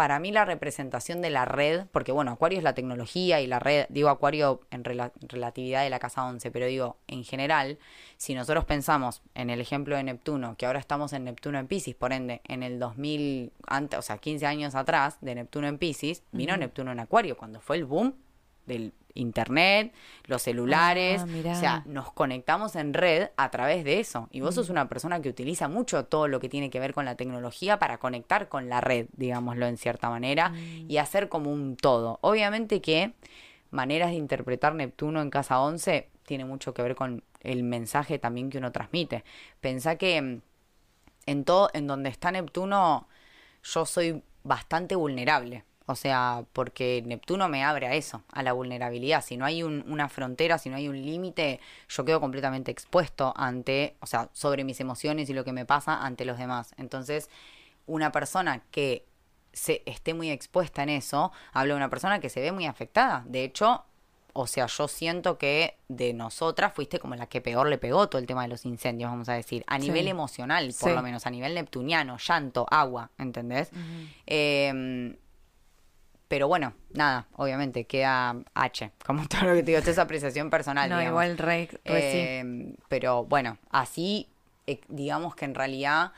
[0.00, 3.58] para mí la representación de la red, porque bueno, Acuario es la tecnología y la
[3.58, 7.78] red, digo Acuario en rela- relatividad de la casa 11, pero digo, en general,
[8.16, 11.94] si nosotros pensamos en el ejemplo de Neptuno, que ahora estamos en Neptuno en Pisces,
[11.94, 16.22] por ende, en el 2000, antes, o sea, 15 años atrás de Neptuno en Pisces,
[16.32, 18.14] vino Neptuno en Acuario, cuando fue el boom
[18.64, 19.92] del internet,
[20.24, 24.28] los celulares, Ah, o sea, nos conectamos en red a través de eso.
[24.30, 27.04] Y vos sos una persona que utiliza mucho todo lo que tiene que ver con
[27.04, 30.52] la tecnología para conectar con la red, digámoslo en cierta manera,
[30.88, 32.18] y hacer como un todo.
[32.22, 33.14] Obviamente que
[33.70, 38.50] maneras de interpretar Neptuno en casa 11 tiene mucho que ver con el mensaje también
[38.50, 39.24] que uno transmite.
[39.60, 40.40] Pensá que mm,
[41.26, 43.08] en todo, en donde está Neptuno,
[43.62, 45.64] yo soy bastante vulnerable.
[45.90, 49.24] O sea, porque Neptuno me abre a eso, a la vulnerabilidad.
[49.24, 53.32] Si no hay un- una frontera, si no hay un límite, yo quedo completamente expuesto
[53.36, 56.74] ante, o sea, sobre mis emociones y lo que me pasa ante los demás.
[56.78, 57.28] Entonces,
[57.86, 59.04] una persona que
[59.52, 63.24] se esté muy expuesta en eso, habla de una persona que se ve muy afectada.
[63.26, 63.82] De hecho,
[64.32, 68.20] o sea, yo siento que de nosotras fuiste como la que peor le pegó todo
[68.20, 69.88] el tema de los incendios, vamos a decir, a Sí.
[69.88, 70.94] nivel emocional, por Sí.
[70.94, 73.72] lo menos, a nivel neptuniano, llanto, agua, ¿entendés?
[74.28, 75.16] Eh,
[76.30, 80.48] pero bueno, nada, obviamente queda H, como todo lo que te digo, esto es apreciación
[80.48, 80.88] personal.
[80.88, 81.24] No, digamos.
[81.24, 82.18] igual re, re sí.
[82.18, 84.28] Eh, Pero bueno, así,
[84.68, 86.12] eh, digamos que en realidad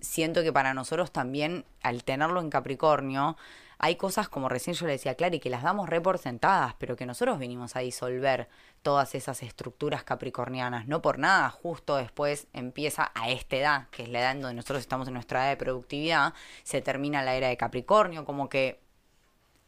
[0.00, 3.36] siento que para nosotros también, al tenerlo en Capricornio,
[3.78, 6.74] hay cosas como recién yo le decía a Clary, que las damos re por sentadas,
[6.76, 8.48] pero que nosotros venimos a disolver
[8.82, 10.88] todas esas estructuras capricornianas.
[10.88, 14.56] No por nada, justo después empieza a esta edad, que es la edad en donde
[14.56, 18.84] nosotros estamos en nuestra edad de productividad, se termina la era de Capricornio, como que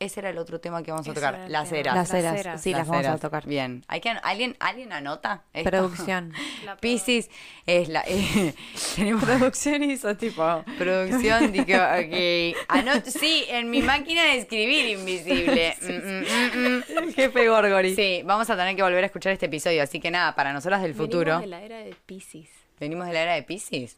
[0.01, 1.81] ese era el otro tema que vamos a Ese tocar, el las tema.
[1.81, 1.95] eras.
[1.95, 2.63] Las Las eras, eras.
[2.63, 3.47] sí, las, vamos a tocar.
[3.47, 3.85] Bien.
[3.89, 5.43] ¿Hay que, ¿alguien, ¿Alguien anota?
[5.53, 5.71] esto?
[5.71, 6.33] Producción.
[6.81, 7.29] Piscis
[7.67, 8.05] es la.
[8.07, 8.55] eh,
[8.97, 10.65] tenemos Producción hizo tipo.
[10.79, 11.51] producción.
[11.53, 12.57] Digo, ok.
[12.69, 15.75] Anot sí, en mi máquina de escribir invisible.
[15.89, 16.99] Mm, mm, mm, mm.
[16.99, 17.95] El jefe Gorgori.
[17.95, 19.83] Sí, vamos a tener que volver a escuchar este episodio.
[19.83, 21.39] Así que nada, para nosotras del futuro.
[21.39, 22.49] Venimos de la era de Pisces.
[22.79, 23.97] Venimos de la era de Piscis.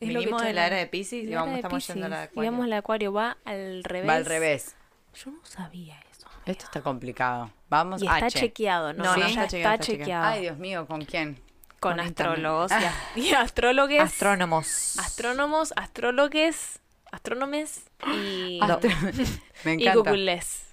[0.00, 0.86] Es lo que Venimos de la era de.
[0.86, 2.30] Piscis y La era vamos, de estamos yendo a la de Piscis.
[2.30, 2.50] Y Acuario.
[2.52, 4.08] vamos a la Acuario, va al revés.
[4.08, 4.76] Va al revés.
[5.14, 6.28] Yo no sabía eso.
[6.46, 7.50] Esto está complicado.
[7.68, 8.38] Vamos Y está H.
[8.40, 9.04] chequeado, ¿no?
[9.04, 10.24] No, no está está, chequeado, está chequeado.
[10.26, 11.34] Ay, Dios mío, ¿con quién?
[11.80, 14.00] Con, con astrólogos y, a- y astrólogos.
[14.00, 14.98] Astrónomos.
[14.98, 18.90] Astrónomos, astrólogues, astrónomes y, Astro-
[19.64, 20.10] Me y encanta.
[20.10, 20.66] googles.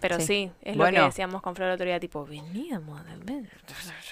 [0.00, 0.26] Pero Sí.
[0.26, 3.48] sí, es lo que decíamos con Flor el otro día, tipo, veníamos de...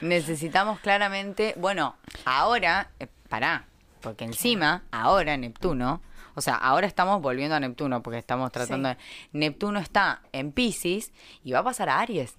[0.01, 3.67] Necesitamos claramente, bueno, ahora, eh, pará,
[4.01, 6.01] porque encima, ahora Neptuno,
[6.35, 8.95] o sea, ahora estamos volviendo a Neptuno, porque estamos tratando Sí.
[9.33, 9.39] de...
[9.39, 12.35] Neptuno está en Pisces y va a pasar a Aries.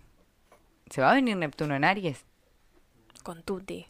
[0.89, 2.25] ¿Se va a venir Neptuno en Aries?
[3.23, 3.85] Con Tutti,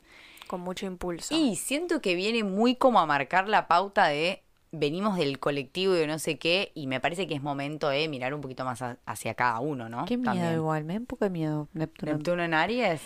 [0.47, 1.35] con mucho impulso.
[1.35, 4.41] Y siento que viene muy como a marcar la pauta de
[4.71, 8.07] venimos del colectivo y de no sé qué, y me parece que es momento de
[8.09, 10.05] mirar un poquito más a- hacia cada uno, ¿no?
[10.05, 10.53] Qué miedo También.
[10.55, 12.11] igual, me da un poco de miedo Neptuno.
[12.13, 13.01] Neptuno en Aries.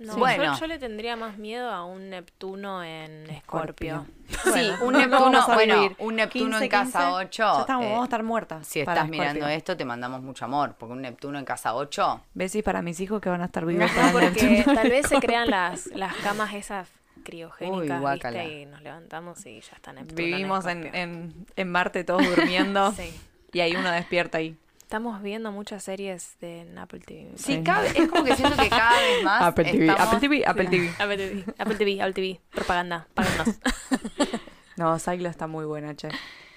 [0.00, 0.54] No, Bueno.
[0.54, 4.06] yo, yo le tendría más miedo a un Neptuno en Escorpio.
[4.52, 7.52] sí, un no Neptuno, bueno, un Neptuno 15, en casa 15, 8.
[7.54, 8.66] ya estamos, eh, vamos a estar muertas.
[8.66, 12.62] Si estás mirando esto, te mandamos mucho amor, porque un Neptuno en casa 8, Besis
[12.62, 13.90] para mis hijos que van a estar vivos.
[13.94, 16.88] No, porque tal vez se crean las, las camas esas
[17.22, 18.38] criogénicas, Uy, guácala.
[18.42, 18.60] ¿viste?
[18.62, 21.00] Y nos levantamos y ya está Neptuno Vivimos en, Escorpio.
[21.02, 23.12] en, en Marte todos durmiendo Sí.
[23.52, 24.56] y hay uno despierta ahí.
[24.90, 27.30] Estamos viendo muchas series de en Apple TV.
[27.36, 30.44] sí, cada es como que siento que cada vez más Apple TV, estamos- Apple TV,
[30.44, 30.90] Apple TV.
[30.98, 33.48] Apple TV, Apple TV, Apple TV, propaganda, páganos.
[34.76, 36.08] No, Sailo está muy buena, che.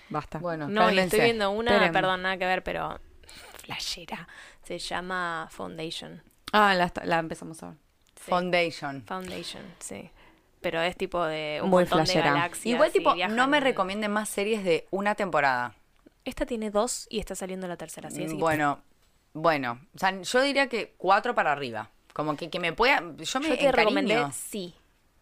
[0.09, 0.39] Basta.
[0.39, 1.93] Bueno, No, y estoy viendo una, Esperen.
[1.93, 2.99] perdón, nada que ver, pero
[3.63, 4.27] flashera.
[4.63, 6.23] Se llama Foundation.
[6.53, 7.75] Ah, la, la empezamos a ver.
[8.15, 8.31] Sí.
[8.31, 9.03] Foundation.
[9.05, 10.09] Foundation, sí.
[10.59, 12.23] Pero es tipo de un Muy montón flashera.
[12.31, 12.65] de galaxias.
[12.65, 15.75] Igual tipo, no me en- recomienden más series de una temporada.
[16.25, 18.09] Esta tiene dos y está saliendo la tercera.
[18.09, 18.23] ¿sí?
[18.23, 18.79] Así que- bueno,
[19.33, 21.89] bueno, o sea, yo diría que cuatro para arriba.
[22.13, 24.75] Como que, que me pueda, yo me yo te recomendé sí.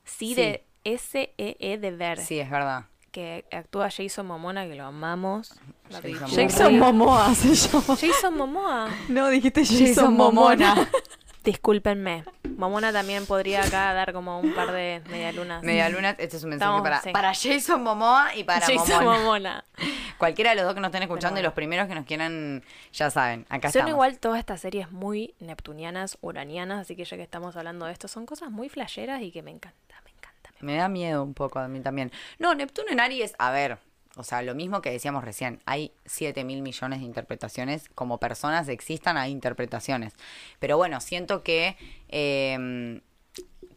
[0.04, 0.36] Sí, Sí.
[0.36, 2.20] de S-E-E de ver.
[2.20, 2.86] Sí, es verdad.
[3.12, 5.54] Que actúa Jason Momona, que lo amamos.
[5.92, 7.96] Jason Momoa se llama.
[7.98, 8.90] Jason Momoa.
[9.10, 10.90] No, dijiste Jason Jason Momona.
[11.44, 12.24] Discúlpenme.
[12.56, 15.64] Momona también podría acá dar como un par de medialunas.
[15.64, 17.10] Media luna, este es un mensaje Estamos- para, sí.
[17.12, 19.18] para Jason Momoa y para Jason Momona.
[19.20, 19.66] Momona.
[20.20, 23.10] Cualquiera de los dos que nos estén escuchando y los primeros que nos quieran, ya
[23.10, 23.90] saben, acá Son estamos.
[23.90, 28.08] igual todas estas series muy neptunianas, uranianas, así que ya que estamos hablando de esto,
[28.08, 30.52] son cosas muy flasheras y que me encanta, me encanta.
[30.60, 32.12] me Me da miedo un poco a mí también.
[32.38, 33.80] No, Neptuno en Aries, a ver,
[34.18, 38.68] o sea, lo mismo que decíamos recién, hay 7 mil millones de interpretaciones, como personas
[38.68, 40.14] existan, hay interpretaciones.
[40.60, 41.78] Pero bueno, siento que
[42.10, 43.02] eh,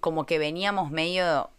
[0.00, 1.50] como que veníamos medio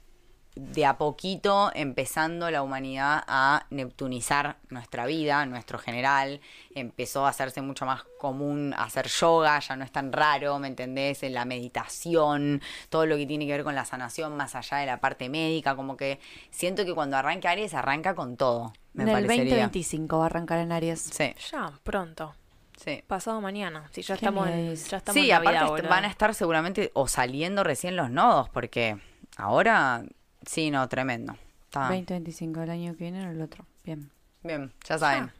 [0.55, 6.39] de a poquito empezando la humanidad a neptunizar nuestra vida, nuestro general,
[6.73, 11.23] empezó a hacerse mucho más común hacer yoga, ya no es tan raro, ¿me entendés?
[11.23, 14.85] En la meditación, todo lo que tiene que ver con la sanación más allá de
[14.85, 16.19] la parte médica, como que
[16.51, 19.43] siento que cuando arranca Aries arranca con todo, me en el parecería.
[19.43, 21.01] 2025 va a arrancar en Aries.
[21.01, 21.33] Sí.
[21.51, 22.33] Ya, pronto.
[22.77, 23.03] Sí.
[23.07, 23.89] Pasado mañana.
[23.91, 27.07] Si ya estamos en, ya estamos Sí, en aparte Navidad, van a estar seguramente o
[27.07, 28.97] saliendo recién los nodos, porque
[29.37, 30.03] ahora,
[30.45, 31.37] sí, no, tremendo.
[31.65, 33.65] Está 2025, el año que viene o el otro.
[33.83, 34.11] Bien.
[34.43, 35.23] bien, ya saben.
[35.25, 35.33] A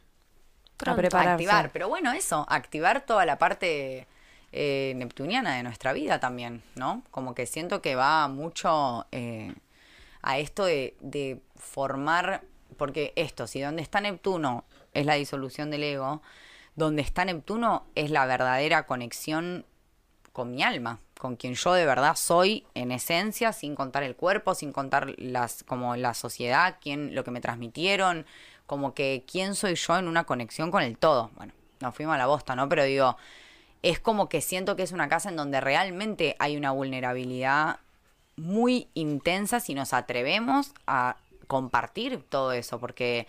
[0.76, 1.00] Pronto.
[1.00, 1.32] prepararse.
[1.32, 4.06] activar, pero bueno, eso, activar toda la parte
[4.52, 7.02] eh, neptuniana de nuestra vida también, ¿no?
[7.10, 9.54] Como que siento que va mucho eh,
[10.22, 12.42] a esto de, de formar,
[12.76, 16.22] porque esto, si donde está Neptuno es la disolución del ego,
[16.74, 19.64] donde está Neptuno es la verdadera conexión
[20.32, 24.54] con mi alma, con quien yo de verdad soy en esencia, sin contar el cuerpo,
[24.54, 28.26] sin contar las como la sociedad, quién lo que me transmitieron,
[28.66, 31.30] como que quién soy yo en una conexión con el todo.
[31.36, 32.68] Bueno, nos fuimos a la bosta, ¿no?
[32.68, 33.16] Pero digo,
[33.82, 37.78] es como que siento que es una casa en donde realmente hay una vulnerabilidad
[38.36, 43.26] muy intensa si nos atrevemos a compartir todo eso, porque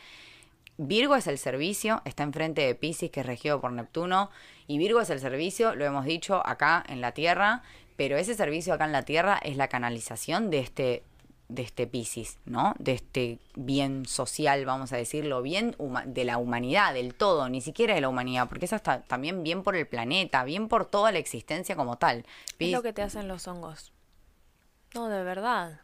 [0.78, 4.30] Virgo es el servicio, está enfrente de Pisces, que es regido por Neptuno,
[4.68, 7.64] y Virgo es el servicio, lo hemos dicho, acá en la Tierra,
[7.96, 11.04] pero ese servicio acá en la Tierra es la canalización de este
[11.50, 12.76] de este Pisces, ¿no?
[12.78, 17.62] De este bien social, vamos a decirlo, bien huma- de la humanidad, del todo, ni
[17.62, 21.14] siquiera de la humanidad, porque es hasta también bien por el planeta, bien por toda
[21.14, 22.26] la existencia como tal.
[22.50, 23.94] Es Pis- lo que te hacen los hongos.
[24.94, 25.80] No, de verdad.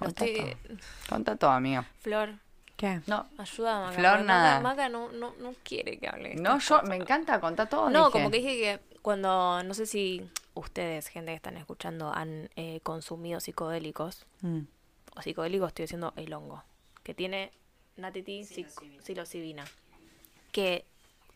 [0.00, 0.76] Lo Contá estoy- todo.
[1.10, 1.84] Contá todo, amigo.
[2.00, 2.38] Flor,
[2.76, 3.00] ¿Qué?
[3.06, 3.92] No, ayuda a Maca.
[3.98, 4.60] Flor, nada.
[4.60, 6.34] Maca, Maca no, no, no quiere que hable.
[6.34, 6.88] no, yo cosas.
[6.88, 7.88] me encanta contar todo.
[7.90, 8.12] No, dije.
[8.12, 12.80] como que dije que cuando, no sé si ustedes, gente que están escuchando, han eh,
[12.82, 14.60] consumido psicodélicos, Mm.
[15.16, 16.62] o psicodélicos estoy diciendo el hongo,
[17.02, 17.50] que tiene
[17.96, 18.44] natiti
[19.02, 19.64] psilocibina,
[20.52, 20.84] que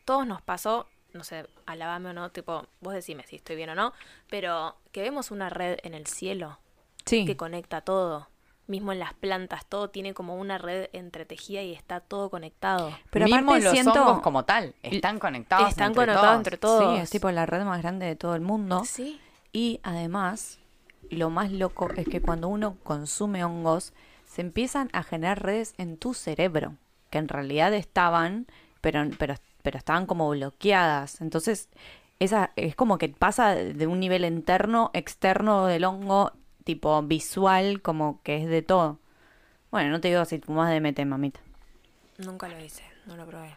[0.05, 3.74] todos nos pasó, no sé, alabame o no, tipo, vos decime si estoy bien o
[3.74, 3.92] no,
[4.29, 6.59] pero que vemos una red en el cielo
[7.07, 7.24] Sí.
[7.24, 8.29] que conecta todo.
[8.71, 12.91] Mismo en las plantas, todo tiene como una red entretejida y está todo conectado.
[13.11, 16.37] Pero Mismo aparte los siento- hongos como tal, están conectados Están entre conectados todos.
[16.39, 16.95] entre todos.
[16.97, 18.85] Sí, es tipo la red más grande de todo el mundo.
[18.85, 19.21] Sí.
[19.53, 20.61] Y además,
[21.11, 23.93] lo más loco es que cuando uno consume hongos,
[24.25, 26.75] se empiezan a generar redes en tu cerebro,
[27.11, 28.47] que en realidad estaban,
[28.81, 31.21] pero, pero, pero estaban como bloqueadas.
[31.21, 31.69] Entonces,
[32.21, 36.31] esa es como que pasa de un nivel interno, externo del hongo,
[36.75, 38.99] tipo visual, como que es de todo.
[39.71, 41.41] Bueno, no te digo si fumas DMT, mamita.
[42.19, 43.57] Nunca lo hice, no lo probé.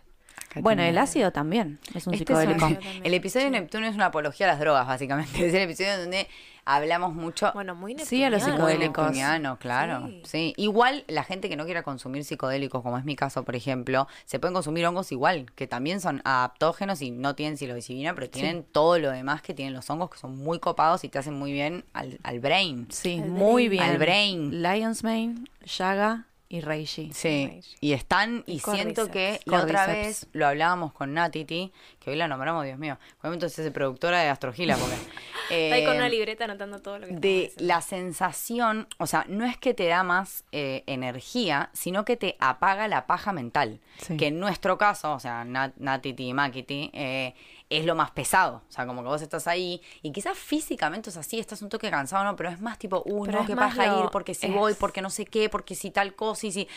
[0.56, 2.66] Bueno, el ácido también es un Este es psicodélico.
[2.68, 5.32] un- Yo también, el episodio de Neptuno es una apología a las drogas, básicamente.
[5.48, 6.28] Es el episodio donde
[6.66, 7.52] hablamos mucho.
[7.54, 9.06] Bueno, muy Sí, a los psicodélicos.
[9.06, 10.08] neptuniano, claro.
[10.08, 10.22] Sí.
[10.26, 10.54] Sí.
[10.58, 14.40] Igual la gente que no quiera consumir psicodélicos, como es mi caso, por ejemplo, se
[14.40, 19.00] pueden consumir hongos igual, que también son adaptógenos y no tienen psilocibina, pero tienen todo
[19.00, 21.86] lo demás que tienen los hongos, que son muy copados y te hacen muy bien
[21.94, 22.88] al, al brain.
[22.90, 23.70] Sí, muy brain.
[23.70, 23.84] bien.
[23.84, 24.62] Al brain.
[24.64, 27.12] Lion's Mane, Yaga y Reishi.
[27.14, 32.12] Sí, y están, y, Y siento que la otra vez lo hablábamos con Natiti, que
[32.12, 33.00] hoy la nombramos, Dios mío.
[33.22, 34.96] Obviamente es productora de Astrogila, porque.
[35.50, 39.26] Está ahí con eh, una libreta anotando todo lo que de la sensación, o sea,
[39.28, 43.80] no es que te da más eh, energía, sino que te apaga la paja mental.
[43.98, 44.16] Sí.
[44.16, 47.34] Que en nuestro caso, o sea, Nat- Natiti y Makiti, eh,
[47.70, 48.62] es lo más pesado.
[48.68, 51.70] O sea, como que vos estás ahí y quizás físicamente, o sea, sí, estás un
[51.70, 52.36] toque cansado, ¿no?
[52.36, 54.54] Pero es más tipo, uy, Pero no, es qué paja lo- ir, porque si es-
[54.54, 56.68] voy, porque no sé qué, porque si tal cosa y si...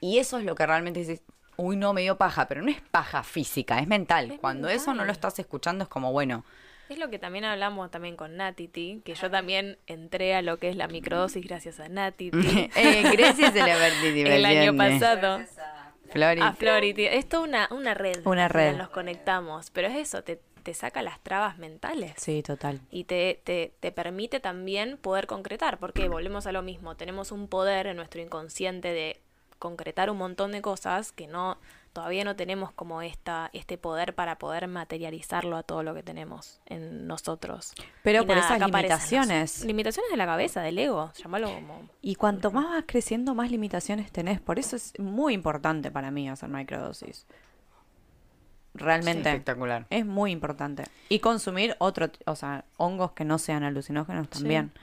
[0.00, 1.22] Y eso es lo que realmente dices,
[1.56, 4.30] uy, no, me dio paja, pero no es paja física, es mental.
[4.32, 6.44] Es Cuando eso no lo estás escuchando es como, bueno,
[6.88, 10.70] Es lo que también hablamos también con Natiti, que yo también entré a lo que
[10.70, 15.38] es la microdosis gracias a Natiti eh, gracias a la el año pasado.
[16.10, 16.40] Flori.
[16.40, 17.06] A Flority.
[17.06, 18.20] Es toda una, una red.
[18.24, 18.76] Una red.
[18.76, 19.70] Nos conectamos.
[19.70, 22.12] Pero es eso, te, te saca las trabas mentales.
[22.16, 22.80] Sí, total.
[22.90, 27.48] Y te, te, te permite también poder concretar, porque volvemos a lo mismo, tenemos un
[27.48, 29.20] poder en nuestro inconsciente de
[29.58, 31.58] concretar un montón de cosas que no
[31.92, 36.60] todavía no tenemos como esta este poder para poder materializarlo a todo lo que tenemos
[36.66, 37.72] en nosotros.
[38.02, 39.64] Pero Y por esas limitaciones.
[39.64, 44.10] limitaciones de la cabeza, del ego, llámalo como Y cuanto más vas creciendo, más limitaciones
[44.12, 44.40] tenés.
[44.40, 47.26] Por eso es muy importante para mí hacer microdosis.
[48.74, 49.28] Realmente.
[49.28, 49.86] Espectacular.
[49.90, 50.84] Es muy importante.
[51.08, 54.72] Y consumir otro, o sea, hongos que no sean alucinógenos también.
[54.74, 54.80] Sí,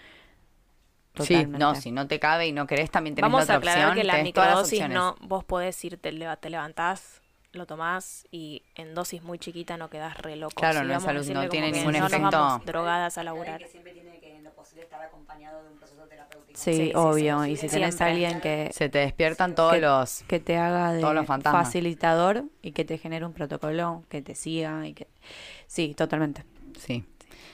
[1.17, 1.57] Totalmente.
[1.59, 3.89] no, si no te cabe y no querés, también tenés Vamos la a otra aclarar
[3.91, 4.01] opción.
[4.01, 7.21] que la tenés todas las microdosis no, vos podés ir, te, leva- te levantás,
[7.53, 10.55] lo tomás y en dosis muy chiquita no quedás re loco.
[10.55, 12.31] Claro, Sí, no es vamos a algo- decirle no tiene ningún no nos efecto.
[12.31, 13.59] vamos drogadas a laburar.
[13.59, 16.59] que siempre tiene que en lo posible estar acompañado de un proceso terapéutico.
[16.59, 17.43] Sí, Sí, sí, obvio.
[17.43, 20.23] sí, y sí, si tenés a alguien que, Se te despiertan todos que, los...
[20.27, 21.65] que te haga de todos los fantasmas.
[21.67, 25.07] facilitador y que te genere un protocolo, que te siga y que...
[25.67, 26.43] Sí, totalmente.
[26.79, 27.05] Sí.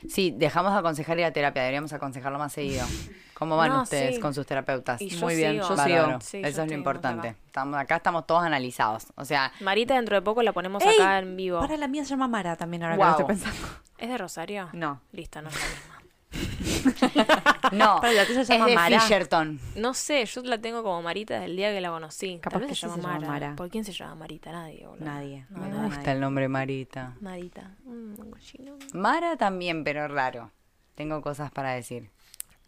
[0.09, 2.85] Sí, dejamos de aconsejar ir a terapia, deberíamos aconsejarlo más seguido.
[3.33, 4.21] ¿Cómo van No, ustedes sí.
[4.21, 5.01] con sus terapeutas?
[5.01, 5.69] Y yo Muy bien, sigo.
[5.69, 6.05] yo Bárbaro.
[6.05, 6.21] sigo.
[6.21, 7.29] Sí, yo Eso es lo importante.
[7.29, 7.37] acá.
[7.47, 9.07] Estamos, acá estamos todos analizados.
[9.15, 10.95] O sea, Marita dentro de poco la ponemos ¡Ey!
[10.99, 11.59] acá en vivo.
[11.59, 13.67] Para la mía se llama Mara también, ahora que lo estoy pensando.
[13.97, 14.69] ¿Es de Rosario?
[14.73, 15.01] No.
[15.11, 15.93] Listo, no es la misma.
[17.71, 18.99] no, Para, la tuya se es llama de Mara.
[18.99, 19.59] Fisherton.
[19.75, 22.39] No sé, yo la tengo como Marita desde el día que la conocí.
[22.39, 23.27] Capaz Tal vez que se sí llama, se llama Mara.
[23.47, 23.55] Mara.
[23.55, 24.51] ¿Por quién se llama Marita?
[24.51, 25.05] Nadie, boludo.
[25.05, 25.45] Nadie.
[25.49, 25.85] No, Me nadie.
[25.95, 27.13] gusta el nombre Marita.
[27.21, 27.71] Marita.
[27.85, 28.97] Mm.
[28.97, 30.51] Mara también, pero raro.
[30.95, 32.09] Tengo cosas para decir.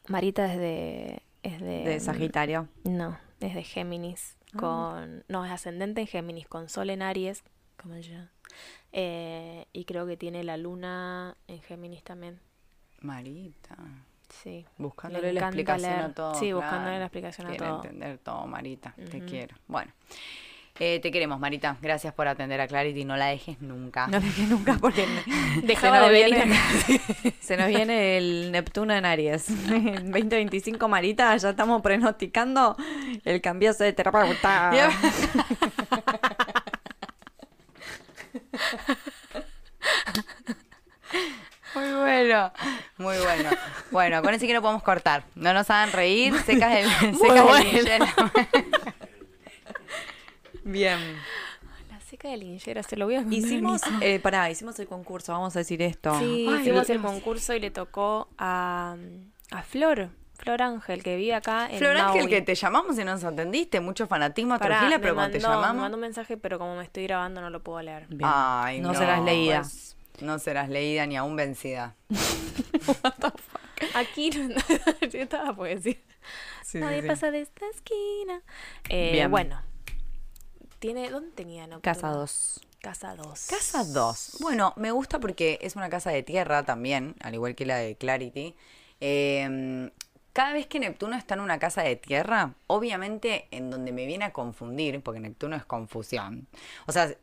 [0.07, 1.21] Marita es de...
[1.43, 1.83] Es de...
[1.83, 2.67] De Sagitario.
[2.83, 4.37] No, es de Géminis.
[4.57, 5.23] Con...
[5.27, 7.43] No, es ascendente en Géminis, con Sol en Aries.
[7.81, 8.31] ¿Cómo se llama?
[8.93, 12.39] Eh, y creo que tiene la luna en Géminis también.
[13.01, 13.75] Marita.
[14.29, 14.65] Sí.
[14.77, 16.05] Buscándole Le la explicación leer.
[16.05, 16.35] a todo.
[16.35, 16.99] Sí, buscándole claro.
[16.99, 17.83] la explicación a Quiere todo.
[17.83, 18.95] entender todo, Marita.
[19.11, 19.55] Te quiero.
[19.67, 19.91] Bueno.
[20.77, 21.77] Eh, te queremos, Marita.
[21.81, 23.05] Gracias por atender a Clarity.
[23.05, 24.07] No la dejes nunca.
[24.07, 25.05] No dejé nunca porque
[25.63, 27.35] Dejaba se nos de venir viene- acá.
[27.41, 29.47] Se nos viene el Neptuno en Aries.
[29.69, 32.75] En 2025, Marita, ya estamos pronosticando
[33.23, 34.71] el cambiazo de terapeuta.
[41.73, 42.51] Muy bueno,
[42.97, 43.49] muy bueno.
[43.91, 45.23] Bueno, con ese que no podemos cortar.
[45.35, 48.05] No nos hagan reír, secas el, secas bueno.
[50.65, 50.99] Bien.
[51.89, 55.55] La seca de linchera, se lo voy a Hicimos, eh, pará, hicimos el concurso, vamos
[55.55, 56.17] a decir esto.
[56.19, 58.95] Sí, Ay, hicimos el concurso y le tocó a,
[59.51, 62.29] a Flor, Flor Ángel, que vive acá en Flor Ángel, Maui.
[62.29, 63.79] que te llamamos y no nos atendiste.
[63.79, 65.81] Mucho fanatismo Pará, Trujillo, pero cuando te mandó- Me llamamos.
[65.83, 68.07] mandó un mensaje, pero como me estoy grabando no lo puedo leer.
[68.09, 68.21] Bien.
[68.33, 69.61] Ay, no, serás leída.
[69.61, 71.95] pues, no serás leída ni aún vencida.
[73.93, 74.55] Aquí no,
[75.09, 76.01] yo estaba por decir.
[76.63, 77.07] Sí, Nadie sí, sí.
[77.07, 78.41] pasa de esta esquina.
[78.89, 79.29] Eh, Bien.
[79.31, 79.61] Bueno.
[80.85, 81.67] Tiene, ¿Dónde tenía?
[81.81, 82.61] Casa 2.
[82.79, 83.47] Casa 2.
[83.47, 84.37] Casa 2.
[84.39, 87.95] Bueno, me gusta porque es una casa de tierra también, al igual que la de
[87.95, 88.55] Clarity.
[89.01, 89.89] Eh,
[90.31, 94.25] cada vez que Neptuno está en una casa de tierra, obviamente en donde me viene
[94.25, 96.47] a confundir, porque Neptuno es confusión.
[96.85, 97.15] O sea,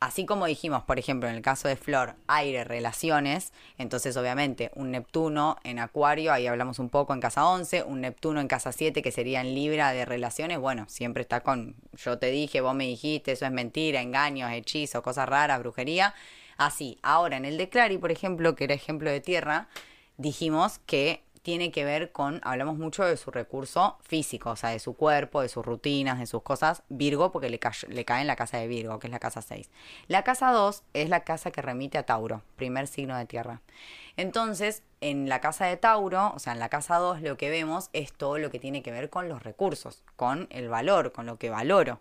[0.00, 4.90] así como dijimos, por ejemplo, en el caso de Flor, aire, relaciones, entonces obviamente un
[4.90, 9.02] Neptuno en Acuario, ahí hablamos un poco en casa 11, un Neptuno en casa 7
[9.02, 12.84] que sería en Libra de relaciones, bueno, siempre está con yo te dije, vos me
[12.84, 16.14] dijiste, eso es mentira, engaños, hechizos, cosas raras, brujería.
[16.56, 19.68] Así, ahora en el de Clary, por ejemplo, que era ejemplo de tierra,
[20.16, 24.78] dijimos que tiene que ver con, hablamos mucho de su recurso físico, o sea, de
[24.78, 28.34] su cuerpo, de sus rutinas, de sus cosas, Virgo, porque le, le cae en la
[28.34, 29.68] casa de Virgo, que es la casa 6.
[30.08, 33.60] La casa 2 es la casa que remite a Tauro, primer signo de tierra.
[34.16, 37.90] Entonces, en la casa de Tauro, o sea, en la casa 2, lo que vemos
[37.92, 41.36] es todo lo que tiene que ver con los recursos, con el valor, con lo
[41.36, 42.00] que valoro.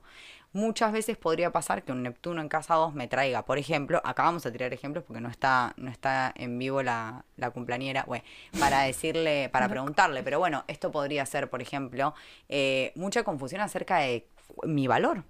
[0.54, 4.22] Muchas veces podría pasar que un Neptuno en casa 2 me traiga, por ejemplo, acá
[4.24, 8.24] vamos a tirar ejemplos porque no está, no está en vivo la, la cumpleañera, bueno,
[8.60, 12.14] para decirle, para preguntarle, pero bueno, esto podría ser, por ejemplo,
[12.50, 14.28] eh, mucha confusión acerca de
[14.64, 15.24] mi valor,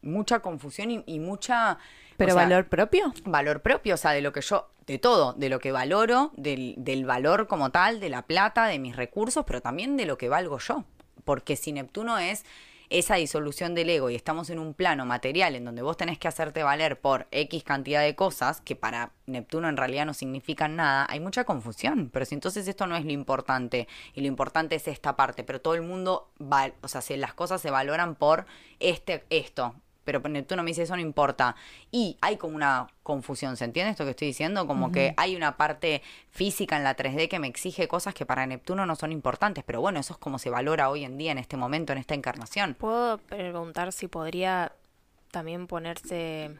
[0.00, 1.72] mucha confusión y, y mucha...
[1.74, 1.78] o
[2.16, 3.12] ¿Pero sea, valor propio?
[3.26, 6.76] valor propio, o sea, de lo que yo, de todo, de lo que valoro, del,
[6.78, 10.30] del valor como tal, de la plata, de mis recursos, pero también de lo que
[10.30, 10.84] valgo yo.
[11.24, 12.44] Porque si Neptuno es
[12.92, 16.28] esa disolución del ego y estamos en un plano material en donde vos tenés que
[16.28, 21.06] hacerte valer por X cantidad de cosas que para Neptuno en realidad no significan nada,
[21.08, 22.10] hay mucha confusión.
[22.12, 25.60] Pero si entonces esto no es lo importante y lo importante es esta parte, pero
[25.60, 28.44] todo el mundo, va, o sea, si las cosas se valoran por
[28.78, 29.74] este, esto,
[30.04, 31.56] pero Neptuno me dice eso no importa.
[31.90, 34.66] Y hay como una confusión, ¿se entiende esto que estoy diciendo?
[34.66, 38.46] Como que hay una parte física en la 3D que me exige cosas que para
[38.46, 41.38] Neptuno no son importantes, pero bueno, eso es como se valora hoy en día, en
[41.38, 42.74] este momento, en esta encarnación.
[42.74, 44.72] ¿Puedo preguntar si podría
[45.30, 46.56] también ponerse,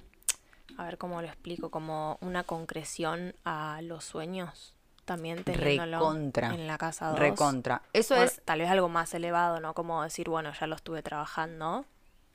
[0.77, 4.75] a ver cómo lo explico, como una concreción a los sueños?
[5.05, 6.55] También teniéndolo Recontra.
[6.55, 7.19] en la casa 2.
[7.19, 7.83] Recontra.
[7.93, 9.75] Eso es Tal vez algo más elevado, ¿no?
[9.75, 11.85] Como decir, bueno, ya lo estuve trabajando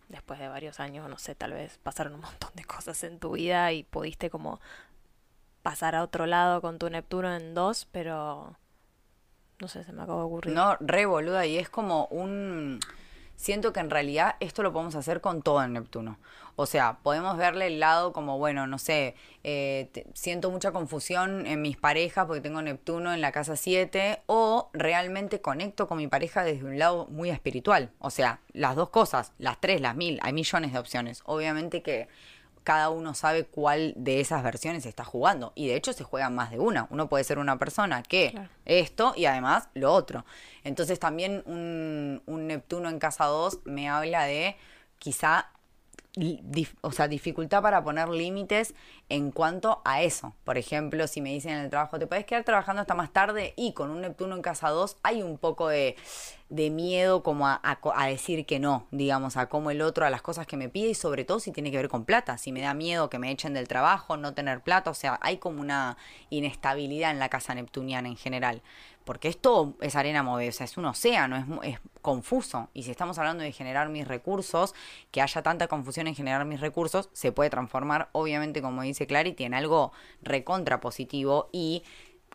[0.09, 3.31] después de varios años, no sé, tal vez pasaron un montón de cosas en tu
[3.31, 4.59] vida y pudiste como
[5.63, 8.55] pasar a otro lado con tu Neptuno en dos, pero
[9.59, 10.53] no sé, se me acaba de ocurrir.
[10.53, 12.79] No, re boluda, y es como un...
[13.37, 16.17] Siento que en realidad esto lo podemos hacer con todo en Neptuno.
[16.55, 21.45] O sea, podemos verle el lado como, bueno, no sé, eh, te- siento mucha confusión
[21.45, 26.07] en mis parejas porque tengo Neptuno en la casa 7, o realmente conecto con mi
[26.07, 27.91] pareja desde un lado muy espiritual.
[27.99, 31.21] O sea, las dos cosas, las tres, las mil, hay millones de opciones.
[31.25, 32.07] Obviamente que
[32.67, 35.53] cada uno sabe cuál de esas versiones está jugando.
[35.55, 36.85] Y de hecho se juegan más de una.
[36.89, 38.49] Uno puede ser una persona que Claro.
[38.65, 40.25] esto y además lo otro.
[40.65, 44.57] Entonces también un, un Neptuno en casa 2 me habla de
[44.99, 45.49] quizá
[46.81, 48.73] o sea, dificultad para poner límites
[49.09, 50.33] en cuanto a eso.
[50.43, 53.53] Por ejemplo, si me dicen en el trabajo, te puedes quedar trabajando hasta más tarde
[53.55, 55.95] y con un Neptuno en casa 2 hay un poco de,
[56.49, 60.09] de miedo como a, a a decir que no, digamos, a cómo el otro, a
[60.09, 62.37] las cosas que me pide y sobre todo si tiene que ver con plata.
[62.37, 65.37] Si me da miedo que me echen del trabajo, no tener plata, o sea, hay
[65.37, 65.97] como una
[66.29, 68.61] inestabilidad en la casa neptuniana en general.
[69.07, 72.69] Porque esto es arena movida, es un océano, es, confuso.
[72.73, 74.75] Y si estamos hablando de generar mis recursos,
[75.11, 79.45] que haya tanta confusión en generar mis recursos, se puede transformar, obviamente, como dice Clarity,
[79.45, 81.47] en algo recontra positivo.
[81.53, 81.83] Y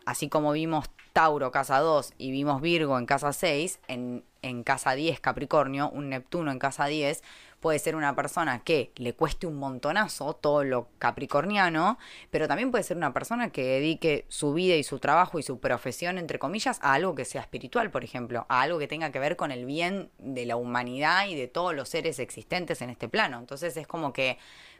[0.05, 4.93] así como vimos Tauro casa 2 y vimos Virgo en casa 6, en, en casa
[4.93, 7.21] 10 Capricornio, un Neptuno en casa 10,
[7.63, 11.97] puede ser una persona que le cueste un montonazo todo lo capricorniano,
[12.29, 15.61] pero también puede ser una persona que dedique su vida y su trabajo y su
[15.61, 19.19] profesión, entre comillas, a algo que sea espiritual, por ejemplo, a algo que tenga que
[19.19, 23.07] ver con el bien de la humanidad y de todos los seres existentes en este
[23.07, 23.39] plano.
[23.39, 24.37] Entonces es como que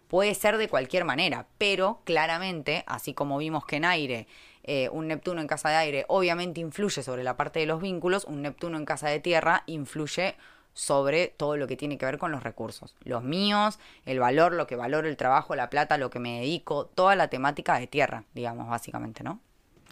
[0.09, 4.27] puede ser de cualquier manera, pero claramente, así como vimos que en aire
[4.65, 8.25] eh, un Neptuno en casa de aire obviamente influye sobre la parte de los vínculos,
[8.25, 10.35] un Neptuno en casa de tierra influye
[10.73, 12.95] sobre todo lo que tiene que ver con los recursos.
[13.03, 16.85] Los míos, el valor, lo que valoro el trabajo, la plata, lo que me dedico,
[16.87, 19.39] toda la temática de tierra, digamos, básicamente, ¿no?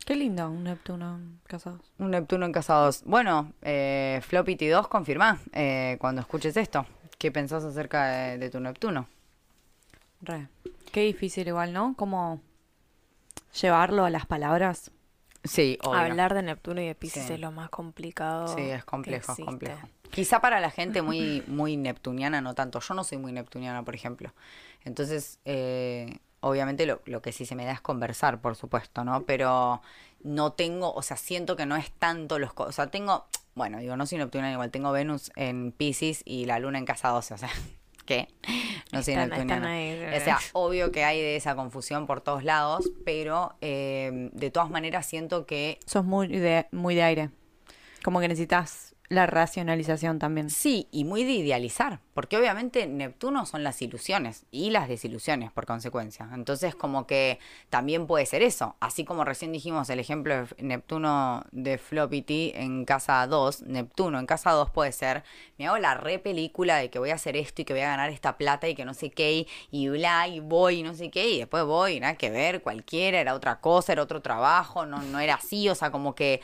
[0.05, 1.79] Qué lindo, un Neptuno casados.
[1.99, 3.03] Un Neptuno en casa 2.
[3.05, 6.87] Bueno, eh, Floppity 2, confirmá eh, cuando escuches esto.
[7.19, 9.07] ¿Qué pensás acerca de, de tu Neptuno?
[10.21, 10.47] Re.
[10.91, 11.93] Qué difícil igual, ¿no?
[11.95, 12.41] Cómo
[13.61, 14.91] llevarlo a las palabras.
[15.43, 15.99] Sí, obvio.
[15.99, 17.33] Hablar de Neptuno y de Pisces Sí.
[17.33, 18.47] es lo más complicado.
[18.47, 19.87] Sí, es que complejo, es complejo.
[20.11, 22.79] Quizá para la gente muy, muy neptuniana, no tanto.
[22.79, 24.33] Yo no soy muy neptuniana, por ejemplo.
[24.83, 29.23] Entonces, eh, obviamente lo, lo que sí se me da es conversar, por supuesto, ¿no?
[29.23, 29.81] Pero
[30.23, 32.53] no tengo, o sea, siento que no es tanto los...
[32.53, 36.45] co- O sea, tengo, bueno, digo, no soy neptuniana igual, tengo Venus en Pisces y
[36.45, 37.49] la Luna en casa 12, o sea,
[38.05, 38.27] ¿qué?
[38.91, 39.55] No soy Están- neptuniana.
[39.85, 44.29] están ahí, O sea, obvio que hay de esa confusión por todos lados, pero eh,
[44.33, 47.29] de todas maneras siento que Sos muy de, muy de aire.
[48.03, 50.49] Como que necesitas la racionalización también.
[50.49, 55.65] Sí, y muy de idealizar, porque obviamente Neptuno son las ilusiones y las desilusiones por
[55.65, 56.29] consecuencia.
[56.33, 57.37] Entonces como que
[57.69, 62.85] también puede ser eso, así como recién dijimos el ejemplo de Neptuno de Floppity en
[62.85, 65.23] casa 2, Neptuno en casa 2 puede ser,
[65.57, 67.89] me hago la re película de que voy a hacer esto y que voy a
[67.89, 71.11] ganar esta plata y que no sé qué y, bla y voy y no sé
[71.11, 75.01] qué y después voy, nada que ver, cualquiera, era otra cosa, era otro trabajo, no,
[75.01, 76.39] no era así, o sea, como que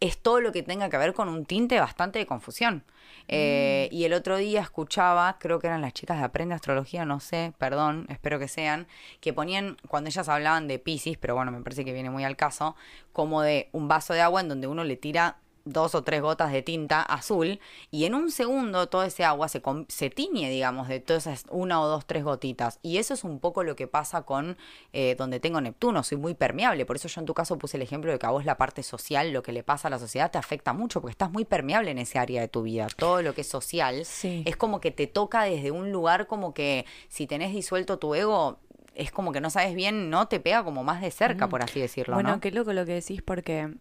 [0.00, 2.84] es todo lo que tenga que ver con un tinte bastante de confusión.
[3.26, 7.20] Eh, Y el otro día escuchaba, creo que eran las chicas de Aprende Astrología, no
[7.20, 8.86] sé, perdón, espero que sean,
[9.20, 12.36] que ponían, cuando ellas hablaban de Pisces, pero bueno, me parece que viene muy al
[12.36, 12.76] caso,
[13.12, 15.38] como de un vaso de agua en donde uno le tira
[15.70, 17.60] dos o tres gotas de tinta azul
[17.90, 21.80] y en un segundo todo ese agua se, se tiñe, digamos, de todas esas una
[21.80, 22.78] o dos, tres gotitas.
[22.82, 24.56] Y eso es un poco lo que pasa con
[24.92, 26.86] eh, donde tengo Neptuno, soy muy permeable.
[26.86, 28.82] Por eso yo en tu caso puse el ejemplo de que a vos la parte
[28.82, 31.90] social, lo que le pasa a la sociedad, te afecta mucho porque estás muy permeable
[31.90, 32.86] en ese área de tu vida.
[32.96, 34.42] Todo lo que es social Sí.
[34.46, 38.58] es como que te toca desde un lugar como que si tenés disuelto tu ego...
[38.94, 41.78] Es como que no sabes bien, no te pega como más de cerca, por así
[41.78, 42.40] decirlo, Bueno, ¿no?
[42.40, 43.72] qué loco lo que decís porque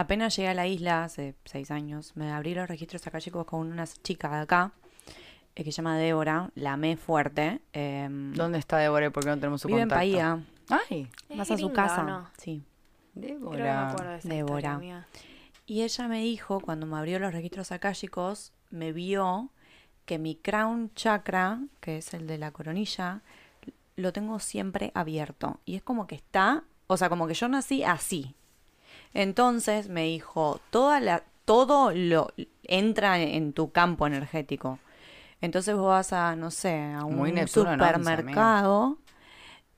[0.00, 3.66] apenas llegué a la isla hace seis años, me abrí los registros acá chicos con
[3.70, 4.72] una chica de acá
[5.54, 7.60] eh, que se llama Débora, la amé fuerte.
[7.72, 9.10] eh, ¿Dónde está Débora?
[9.10, 9.98] ¿Por qué no tenemos su vive en contacto?
[10.06, 10.40] Bahía,
[10.88, 12.02] Ay, ¿Es vas a su casa.
[12.04, 12.30] no?
[12.38, 12.62] Sí.
[13.14, 13.90] Creo que me Débora.
[13.90, 15.04] acuerdo de esa Débora.
[15.66, 19.50] Y ella me dijo, cuando me abrió los registros akáshicos, me vio
[20.04, 23.22] que mi crown chakra, que es el de la coronilla,
[23.96, 25.60] lo tengo siempre abierto.
[25.64, 28.34] Y es como que está, o sea, como que yo nací así.
[29.14, 32.32] Entonces me dijo, toda la, todo lo
[32.64, 34.78] entra en tu campo energético.
[35.40, 38.98] Entonces vos vas a, no sé, a un Muy Neptuno supermercado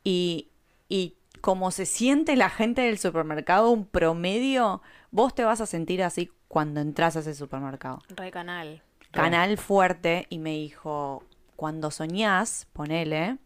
[0.03, 0.49] y,
[0.89, 6.03] y como se siente la gente del supermercado, un promedio, vos te vas a sentir
[6.03, 8.03] así cuando entras a ese supermercado.
[8.09, 8.83] Re canal.
[9.11, 11.23] Canal fuerte y me dijo,
[11.57, 13.39] cuando soñás, ponele,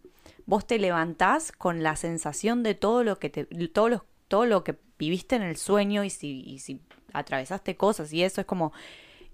[0.46, 4.64] vos te levantás con la sensación de todo lo que te, todo lo, todo lo
[4.64, 6.80] que viviste en el sueño y si, y si
[7.12, 8.72] atravesaste cosas y eso es como,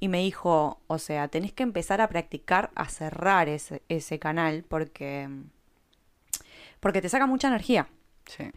[0.00, 4.64] y me dijo, o sea, tenés que empezar a practicar a cerrar ese, ese canal
[4.66, 5.28] porque,
[6.80, 7.88] porque te saca mucha energía.
[8.26, 8.50] Sí.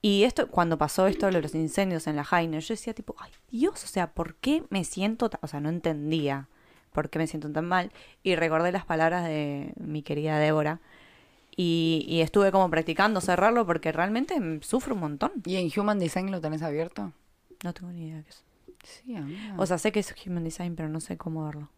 [0.00, 3.32] Y esto, cuando pasó esto de los incendios en la Jaina, yo decía tipo, ay
[3.50, 6.48] Dios, o sea, ¿por qué me siento, ta-?" o sea, no entendía
[6.92, 7.92] por qué me siento tan mal?
[8.22, 10.80] Y recordé las palabras de mi querida Débora
[11.60, 15.32] y, y estuve como practicando cerrarlo porque realmente sufro un montón.
[15.44, 17.12] ¿Y en Human Design lo tenés abierto?
[17.64, 18.44] No tengo ni idea qué es.
[18.84, 19.54] Sí, amiga.
[19.58, 21.68] O sea, sé que es Human Design, pero no sé cómo verlo.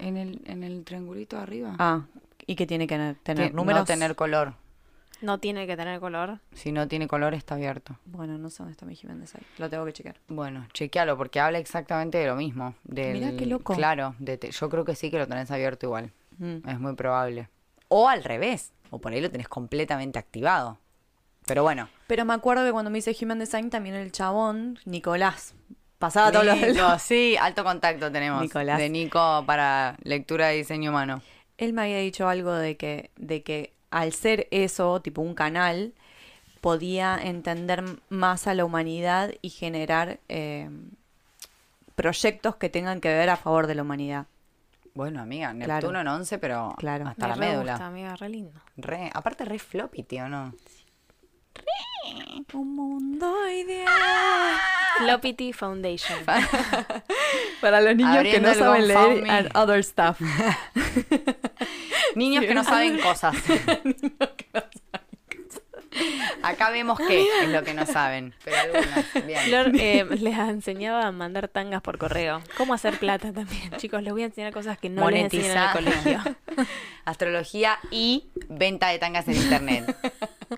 [0.00, 1.76] en el, en el triangulito de arriba.
[1.78, 2.06] Ah,
[2.46, 3.82] ¿Y que tiene que tener, tener números?
[3.82, 4.54] No tener color.
[5.20, 6.38] No tiene que tener color.
[6.54, 7.96] Si no tiene color está abierto.
[8.06, 9.42] Bueno, no sé dónde está mi Jiménez ahí.
[9.58, 10.16] Lo tengo que chequear.
[10.28, 12.74] Bueno, chequealo porque habla exactamente de lo mismo.
[12.84, 13.74] Del, Mirá qué loco.
[13.74, 16.12] Claro, de te- yo creo que sí que lo tenés abierto igual.
[16.38, 16.68] Mm.
[16.68, 17.48] Es muy probable.
[17.88, 18.72] O al revés.
[18.90, 20.78] O por ahí lo tenés completamente activado.
[21.46, 21.88] Pero bueno.
[22.06, 25.54] Pero me acuerdo que cuando me hice Human Design también el chabón, Nicolás,
[25.98, 26.58] pasaba todos los...
[26.60, 28.42] Nico, sí, alto contacto tenemos.
[28.42, 28.78] Nicolás.
[28.78, 31.22] De Nico para lectura de diseño humano.
[31.56, 35.94] Él me había dicho algo de que, de que al ser eso, tipo un canal,
[36.60, 40.68] podía entender más a la humanidad y generar eh,
[41.94, 44.26] proyectos que tengan que ver a favor de la humanidad.
[44.98, 45.74] Bueno, amiga, Claro.
[45.74, 47.06] Neptuno en 11, pero Claro.
[47.06, 47.72] hasta Me la re médula.
[47.74, 48.60] gusta, amiga, re lindo.
[48.76, 50.52] Re, aparte re floppy, tío, ¿no?
[52.52, 53.86] Un mundo ideal.
[54.96, 56.18] Floppity Foundation.
[57.60, 60.20] Para los niños que no saben leer and other stuff.
[62.16, 63.36] Niños que no saben cosas.
[66.42, 69.26] Acá vemos qué es lo que no saben, pero algunas.
[69.26, 69.40] Bien.
[69.40, 72.40] Flor eh, les enseñaba a mandar tangas por correo.
[72.56, 73.70] Cómo hacer plata también.
[73.76, 76.24] Chicos, les voy a enseñar cosas que no les enseñan en el Monetizar.
[76.24, 76.36] colegio.
[77.04, 79.96] Astrología y venta de tangas en internet.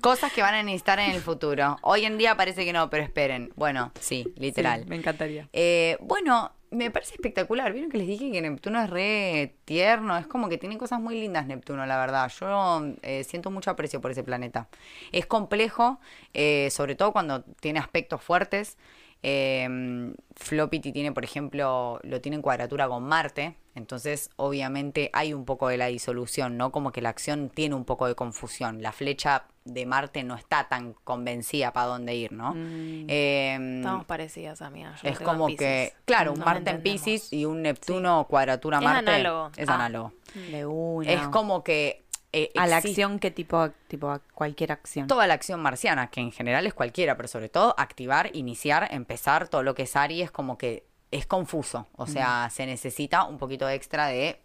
[0.01, 1.79] Cosas que van a necesitar en el futuro.
[1.83, 3.53] Hoy en día parece que no, pero esperen.
[3.57, 4.83] Bueno, sí, literal.
[4.83, 5.49] Sí, me encantaría.
[5.53, 7.73] Eh, bueno, me parece espectacular.
[7.73, 10.17] Vieron que les dije que Neptuno es re tierno.
[10.17, 12.31] Es como que tiene cosas muy lindas Neptuno, la verdad.
[12.39, 14.69] Yo eh, siento mucho aprecio por ese planeta.
[15.13, 16.01] Es complejo,
[16.33, 18.79] eh, sobre todo cuando tiene aspectos fuertes.
[19.23, 23.57] Eh, Floppity tiene, por ejemplo, lo tiene en cuadratura con Marte.
[23.75, 26.73] Entonces, obviamente, hay un poco de la disolución, ¿no?
[26.73, 28.83] Como que la acción tiene un poco de confusión.
[28.83, 32.55] La flecha de Marte no está tan convencida para dónde ir, ¿no?
[32.57, 34.95] Eh, Estamos parecidas, amiga.
[35.03, 36.83] Yo es como que, claro, un Marte en.
[36.83, 39.11] Pisces y un Neptuno cuadratura Es Marte.
[39.11, 39.51] análogo.
[39.57, 39.75] Es Ah.
[39.75, 40.13] análogo.
[40.51, 41.13] De una.
[41.13, 42.05] Es como que.
[42.33, 45.09] Eh, a la acción que tipo, tipo a cualquier acción.
[45.09, 49.49] Toda la acción marciana, que en general es cualquiera, pero sobre todo activar, iniciar, empezar,
[49.49, 51.89] todo lo que es Aries, como que es confuso.
[51.97, 54.41] O sea, se necesita un poquito extra de.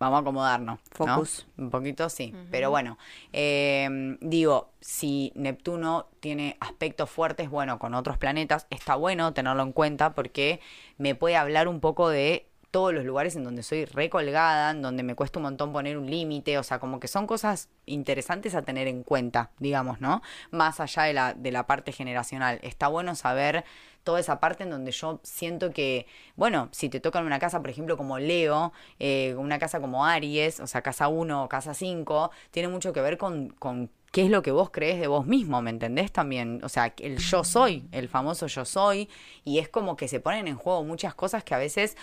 [0.00, 0.80] Vamos a acomodarnos.
[0.98, 1.06] ¿no?
[1.06, 1.46] Focus.
[1.58, 2.34] Un poquito sí.
[2.50, 2.98] Pero bueno,
[3.32, 9.72] eh, digo, si Neptuno tiene aspectos fuertes, bueno, con otros planetas, está bueno tenerlo en
[9.72, 10.60] cuenta porque
[10.96, 15.02] me puede hablar un poco de todos los lugares en donde soy recolgada, en donde
[15.02, 18.62] me cuesta un montón poner un límite, o sea, como que son cosas interesantes a
[18.62, 20.22] tener en cuenta, digamos, ¿no?
[20.50, 22.60] Más allá de la, de la parte generacional.
[22.62, 23.64] Está bueno saber
[24.04, 26.06] toda esa parte en donde yo siento que,
[26.36, 30.06] bueno, si te toca en una casa, por ejemplo, como Leo, eh, una casa como
[30.06, 34.24] Aries, o sea, casa 1 o casa 5, tiene mucho que ver con, con qué
[34.24, 36.60] es lo que vos crees de vos mismo, ¿me entendés también?
[36.64, 39.08] O sea, el yo soy, el famoso yo soy,
[39.44, 41.96] y es como que se ponen en juego muchas cosas que a veces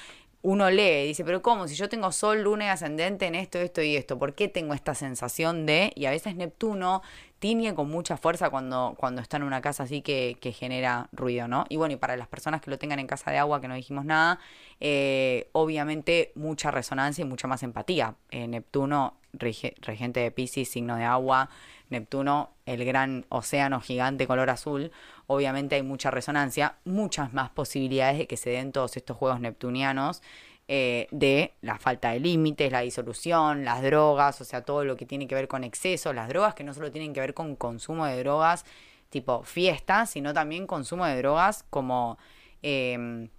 [0.50, 1.68] uno lee dice, pero ¿cómo?
[1.68, 4.74] Si yo tengo sol, luna y ascendente en esto, esto y esto, ¿por qué tengo
[4.74, 5.92] esta sensación de?
[5.94, 7.02] Y a veces Neptuno
[7.40, 11.50] tiñe con mucha fuerza cuando, cuando está en una casa así que, que genera ruido,
[11.50, 11.66] ¿no?
[11.68, 13.76] Y bueno, y para las personas que lo tengan en casa de agua, que no
[13.76, 14.40] dijimos nada,
[14.80, 18.16] eh, obviamente mucha resonancia y mucha más empatía.
[18.32, 21.50] Eh, Neptuno, rege- regente de Pisces, signo de agua,
[21.90, 24.92] Neptuno, el gran océano gigante color azul,
[25.26, 30.22] obviamente hay mucha resonancia, muchas más posibilidades de que se den todos estos juegos neptunianos
[30.68, 35.06] eh, de la falta de límites, la disolución, las drogas, o sea, todo lo que
[35.06, 38.06] tiene que ver con exceso, las drogas que no solo tienen que ver con consumo
[38.06, 38.66] de drogas
[39.10, 42.18] tipo fiesta, sino también consumo de drogas como...
[42.62, 43.30] em,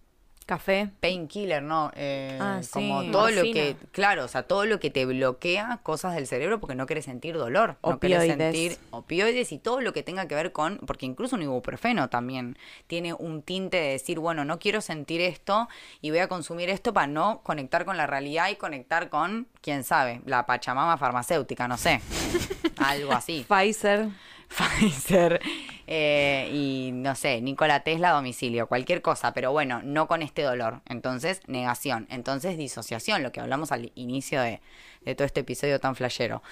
[0.49, 0.88] Café.
[1.01, 1.92] painkiller, ¿no?
[1.94, 2.70] Eh, Ah, sí.
[2.72, 6.59] Como todo lo que, claro, o sea, todo lo que te bloquea cosas del cerebro
[6.59, 8.36] porque no quieres sentir dolor, no querés Opioides.
[8.55, 12.57] sentir opioides y todo lo que tenga que ver con, porque incluso un ibuprofeno también
[12.86, 15.68] tiene un tinte de decir, bueno, no quiero sentir esto
[16.01, 19.84] y voy a consumir esto para no conectar con la realidad y conectar con, quién
[19.84, 22.01] sabe, la pachamama farmacéutica, no sé,
[22.78, 23.44] algo así.
[23.46, 24.09] Pfizer.
[24.49, 25.40] Pfizer
[25.86, 30.43] eh, y no sé, Nikola Tesla a domicilio, cualquier cosa, pero bueno, no con este
[30.43, 30.80] dolor.
[30.86, 32.07] Entonces, negación.
[32.11, 34.61] Entonces, disociación, lo que hablamos al inicio de,
[35.03, 36.43] de todo este episodio tan flashero.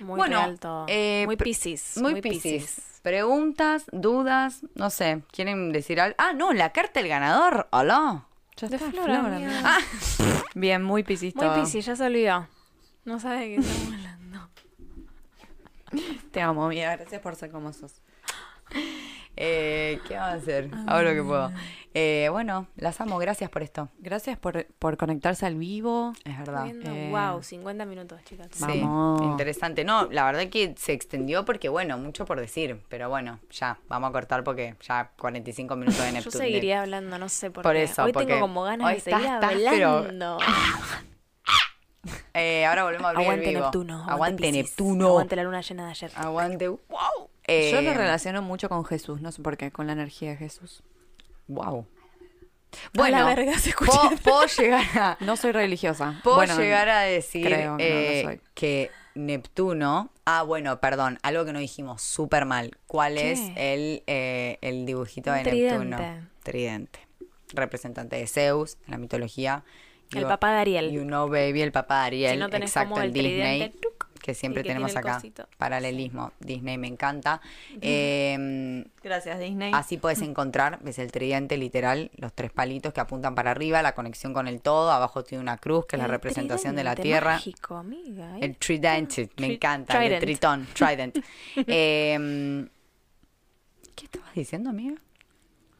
[0.00, 0.86] Muy Bueno, real todo.
[0.88, 1.96] eh, muy Piscis.
[1.98, 3.00] Muy, piscis.
[3.02, 6.14] Preguntas, dudas, no sé, ¿quieren decir algo?
[6.18, 7.68] Ah, no, la carta del ganador.
[7.70, 8.24] Hola.
[8.56, 8.92] Ya De está.
[9.64, 9.78] Ah.
[10.54, 11.48] Bien, muy piscis Muy.
[11.60, 12.46] Piscis, ya se olvidó.
[13.04, 14.48] No sabe de qué estamos hablando.
[16.30, 16.96] Te amo, amiga.
[16.96, 18.00] Gracias por ser como sos.
[19.36, 20.70] Eh, ¿Qué vamos a hacer?
[20.86, 21.52] Hago lo que puedo.
[21.96, 23.88] Eh, bueno, las amo, gracias por esto.
[23.98, 26.12] Gracias por, por conectarse al vivo.
[26.24, 26.66] Es verdad.
[26.68, 28.48] Eh, Wow, 50 minutos, chicas.
[28.52, 29.22] Sí, Vamos.
[29.22, 29.84] interesante.
[29.84, 32.80] No, la verdad que se extendió porque, bueno, mucho por decir.
[32.88, 36.38] Pero bueno, ya, vamos a cortar porque ya 45 minutos de Yo Neptuno.
[36.44, 37.84] seguiría hablando, no sé por, Por qué.
[37.84, 40.38] eso, Hoy porque tengo como ganas hoy de seguir estás- estás, pero- hablando.
[42.34, 43.62] Eh, ahora volvemos a abrir Aguante el vivo.
[43.66, 44.04] Neptuno.
[44.08, 45.06] Aguante Piscis, Neptuno.
[45.08, 46.10] Aguante la luna llena de ayer.
[46.16, 46.68] Aguante.
[46.68, 47.30] Wow.
[47.46, 50.36] Yo Eh, lo relaciono mucho con Jesús, no sé por qué, con la energía de
[50.36, 50.82] Jesús.
[51.48, 51.86] Wow.
[52.94, 53.92] Bueno, la verga se escucha.
[53.92, 56.20] puedo, puedo llegar a, No soy religiosa.
[56.24, 60.10] puedo Bueno, llegar a decir creo no eh, que Neptuno.
[60.24, 62.76] Ah, bueno, perdón, algo que no dijimos súper mal.
[62.88, 63.32] ¿Cuál ¿Qué?
[63.32, 65.98] es el, eh, el dibujito Un de Neptuno?
[66.42, 66.98] tridente.
[67.52, 69.62] Representante de Zeus en la mitología.
[70.12, 70.90] El You- papá de Ariel.
[70.90, 72.32] You know, baby, el papá de Ariel.
[72.32, 73.58] Si no tenés exacto, como el Disney.
[73.70, 73.78] tridente,
[74.24, 75.16] que siempre que tenemos acá.
[75.16, 75.46] cosito.
[75.58, 76.32] Paralelismo.
[76.40, 77.42] Disney me encanta.
[77.82, 79.70] Eh, Gracias, Disney.
[79.74, 83.94] Así puedes encontrar, ves el tridente literal, los tres palitos que apuntan para arriba, la
[83.94, 87.34] conexión con el todo, abajo tiene una cruz que es la representación de la Tierra.
[87.34, 88.38] Mágico, amiga.
[88.38, 88.46] ¿eh?
[88.46, 91.18] El tridente, me Tri- encanta, el tritón, trident.
[91.66, 92.66] Em,
[93.94, 94.94] ¿Qué estabas diciendo, amiga?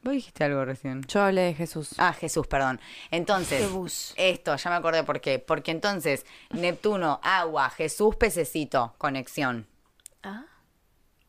[0.04, 1.02] Vos dijiste algo recién.
[1.08, 1.94] Yo hablé de Jesús.
[1.96, 2.78] Ah, Jesús, perdón.
[3.10, 4.12] Entonces, Jesús.
[4.18, 5.38] esto, ya me acordé por qué.
[5.38, 9.66] Porque entonces, Neptuno, agua, Jesús, pececito, conexión.
[10.22, 10.44] Ah.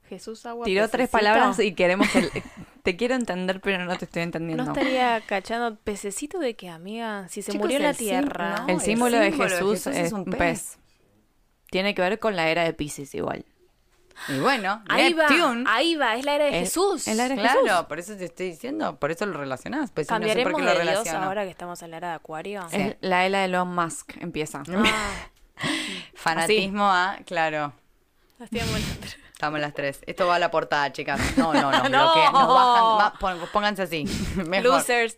[0.09, 0.65] Jesús agua.
[0.65, 2.43] Tiró tres palabras y queremos que...
[2.83, 4.65] te quiero entender, pero no te estoy entendiendo.
[4.65, 8.57] No estaría cachando pececito de que, amiga, si se Chicos, murió en la tierra.
[8.59, 8.67] no.
[8.67, 10.37] El el símbolo de Jesús, es un pez.
[10.37, 10.77] pez.
[11.71, 13.45] Tiene que ver con la era de Pisces igual.
[14.29, 15.63] Y bueno, Ahí va, Neptune.
[15.67, 17.07] ahí va, es la era de Es- Jesús.
[17.07, 17.79] es la era de Claro, Jesús.
[17.87, 19.91] por eso te estoy diciendo, por eso lo relacionás.
[19.91, 21.25] Pues si no sé ¿Cambiaremos por qué lo de Dios relaciono.
[21.25, 22.67] ahora que estamos en la era de Acuario?
[22.71, 24.63] Es la era de Elon Musk, empieza.
[24.67, 25.27] Ah,
[26.15, 27.73] Fanatismo a, claro.
[28.39, 29.99] Estamos las tres.
[30.07, 31.19] Esto va a la portada, chicas.
[31.37, 31.83] No, no, no.
[31.89, 32.13] No.
[32.13, 34.05] bloqueen, nos bajan, pónganse así.
[34.47, 34.63] Mejor.
[34.77, 35.17] Losers.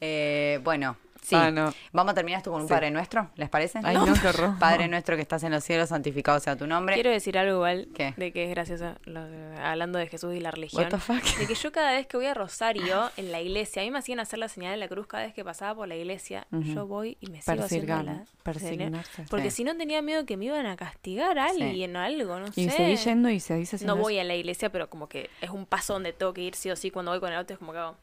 [0.00, 1.34] Eh, bueno, sí.
[1.34, 1.72] Ah, no.
[1.92, 3.80] Vamos a terminar esto con un Padre Nuestro, ¿les parece?
[3.82, 4.56] Ay, no, qué horror.
[4.58, 6.94] Padre Nuestro que estás en los cielos, santificado sea tu nombre.
[6.94, 8.12] Quiero decir algo igual ¿Qué?
[8.16, 9.20] de que es gracioso, lo
[9.62, 10.82] hablando de Jesús y la religión.
[10.84, 11.22] What the fuck?
[11.38, 13.98] De que yo cada vez que voy a Rosario en la iglesia, a mí me
[13.98, 16.46] hacían hacer la señal de la cruz cada vez que pasaba por la iglesia.
[16.50, 19.24] Yo voy y me sigo haciendo Persignar- la persignarse.
[19.30, 19.58] Porque Sí.
[19.58, 21.62] si no tenía miedo que me iban a castigar a Sí.
[21.62, 22.70] alguien o algo, no Y sé.
[22.70, 25.66] seguí yendo y se dice No voy a la iglesia, pero como que es un
[25.66, 27.72] paso donde tengo que ir sí o sí cuando voy con el auto es como
[27.72, 27.96] que hago,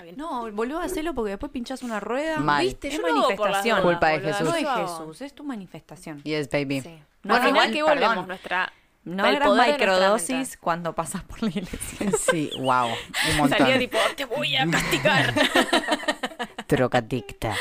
[0.00, 0.16] está bien.
[0.16, 2.38] No, volvió a hacerlo porque después pinchas una rueda.
[2.38, 2.64] Mal.
[2.64, 2.88] ¿Viste?
[2.88, 3.82] Es Yo lo hago por las manifestación.
[3.82, 4.46] dudas, Culpa de boluda, Jesús.
[4.46, 4.98] No yo es lo hago.
[4.98, 6.22] Jesús, es tu manifestación.
[6.22, 6.80] Yes, baby.
[6.80, 6.98] Sí.
[7.22, 8.06] No, Al final igual, que perdón.
[8.08, 8.72] volvemos nuestra
[9.02, 10.58] No el microdosis mente.
[10.60, 12.10] cuando pasas por la iglesia.
[12.30, 12.88] Sí, wow.
[13.30, 13.58] Un montón.
[13.58, 15.34] Salía tipo, te voy a castigar.
[16.68, 17.54] Drogadicta.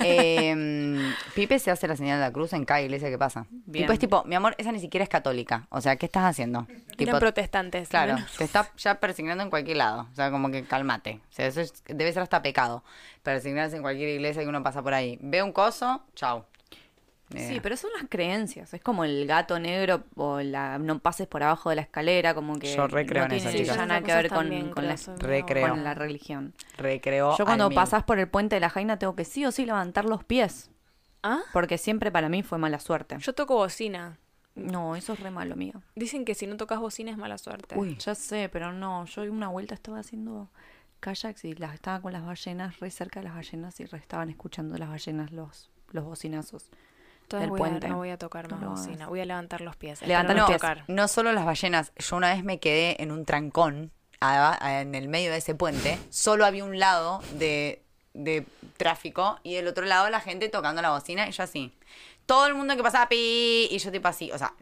[0.00, 3.46] Eh, Pipe se hace la señal de la cruz en cada iglesia que pasa.
[3.50, 3.84] Bien.
[3.84, 5.66] Tipo, es tipo, mi amor, esa ni siquiera es católica.
[5.70, 6.66] O sea, ¿qué estás haciendo?
[6.96, 7.88] Tipo, Eran protestantes.
[7.88, 10.08] Claro, te está ya persignando en cualquier lado.
[10.12, 11.20] O sea, como que calmate.
[11.30, 12.84] O sea, eso es- debe ser hasta pecado.
[13.22, 15.18] Persignarse en cualquier iglesia que uno pasa por ahí.
[15.22, 16.44] Ve un coso, chau.
[17.34, 18.72] Eh, Sí, pero son las creencias.
[18.74, 22.58] Es como el gato negro o la no pases por abajo de la escalera, como
[22.58, 25.68] que Yo recreo no en tiene ya nada que ver con, con la, Recreo.
[25.68, 26.54] con la religión.
[26.76, 27.36] Recreo.
[27.36, 30.04] Yo cuando pasás por el puente de la Jaina tengo que sí o sí levantar
[30.04, 30.70] los pies,
[31.22, 31.40] ¿Ah?
[31.52, 33.16] porque siempre para mí fue mala suerte.
[33.20, 34.18] Yo toco bocina.
[34.54, 35.80] No, eso es re malo, amiga.
[35.94, 37.74] Dicen que si no tocas bocina es mala suerte.
[37.78, 37.96] Uy.
[37.98, 39.06] Ya sé, pero no.
[39.06, 40.50] Yo una vuelta estaba haciendo
[41.00, 44.28] kayaks y las, estaba con las ballenas, re cerca de las ballenas y re estaban
[44.28, 46.68] escuchando las ballenas los, los bocinazos.
[47.40, 47.86] Entonces del puente.
[47.86, 49.06] A, no voy a tocar más No bocina.
[49.08, 50.00] Voy a levantar los pies.
[50.02, 50.84] Levanta Espero los no pies.
[50.88, 51.92] No solo las ballenas.
[51.98, 55.54] Yo una vez me quedé en un trancón a- a- en el medio de ese
[55.54, 55.98] puente.
[56.10, 57.82] Solo había un lado de,
[58.14, 61.72] de tráfico y del otro lado la gente tocando la bocina y yo así.
[62.26, 64.30] Todo el mundo que pasaba pi y yo tipo así.
[64.32, 64.52] O sea,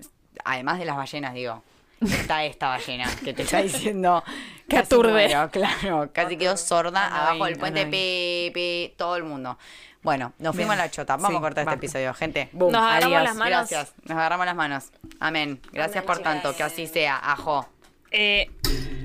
[0.44, 1.62] además de las ballenas, digo.
[2.00, 4.24] Está esta ballena que te está diciendo
[4.70, 5.28] Que aturde.
[5.52, 9.58] claro, casi quedó sorda Annoying, abajo del puente, pi, pi, todo el mundo.
[10.02, 10.80] Bueno, nos fuimos Bien.
[10.80, 11.16] a la chota.
[11.16, 12.48] Vamos Sí, a cortar este episodio, gente.
[12.52, 12.72] Boom.
[12.72, 13.22] Nos agarramos Adiós.
[13.24, 13.50] las manos.
[13.70, 13.94] Gracias.
[14.04, 14.84] Nos agarramos las manos.
[15.20, 15.60] Amén.
[15.72, 16.32] Gracias Amén, por chicas.
[16.42, 16.56] tanto.
[16.56, 17.18] Que así sea.
[17.22, 17.68] Ajo.
[18.10, 18.50] Eh,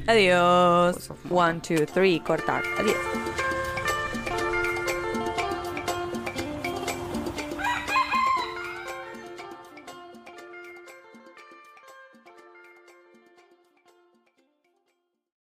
[0.07, 1.11] Adiós.
[1.29, 2.63] One, two, three, cortar.
[2.79, 2.95] Adiós.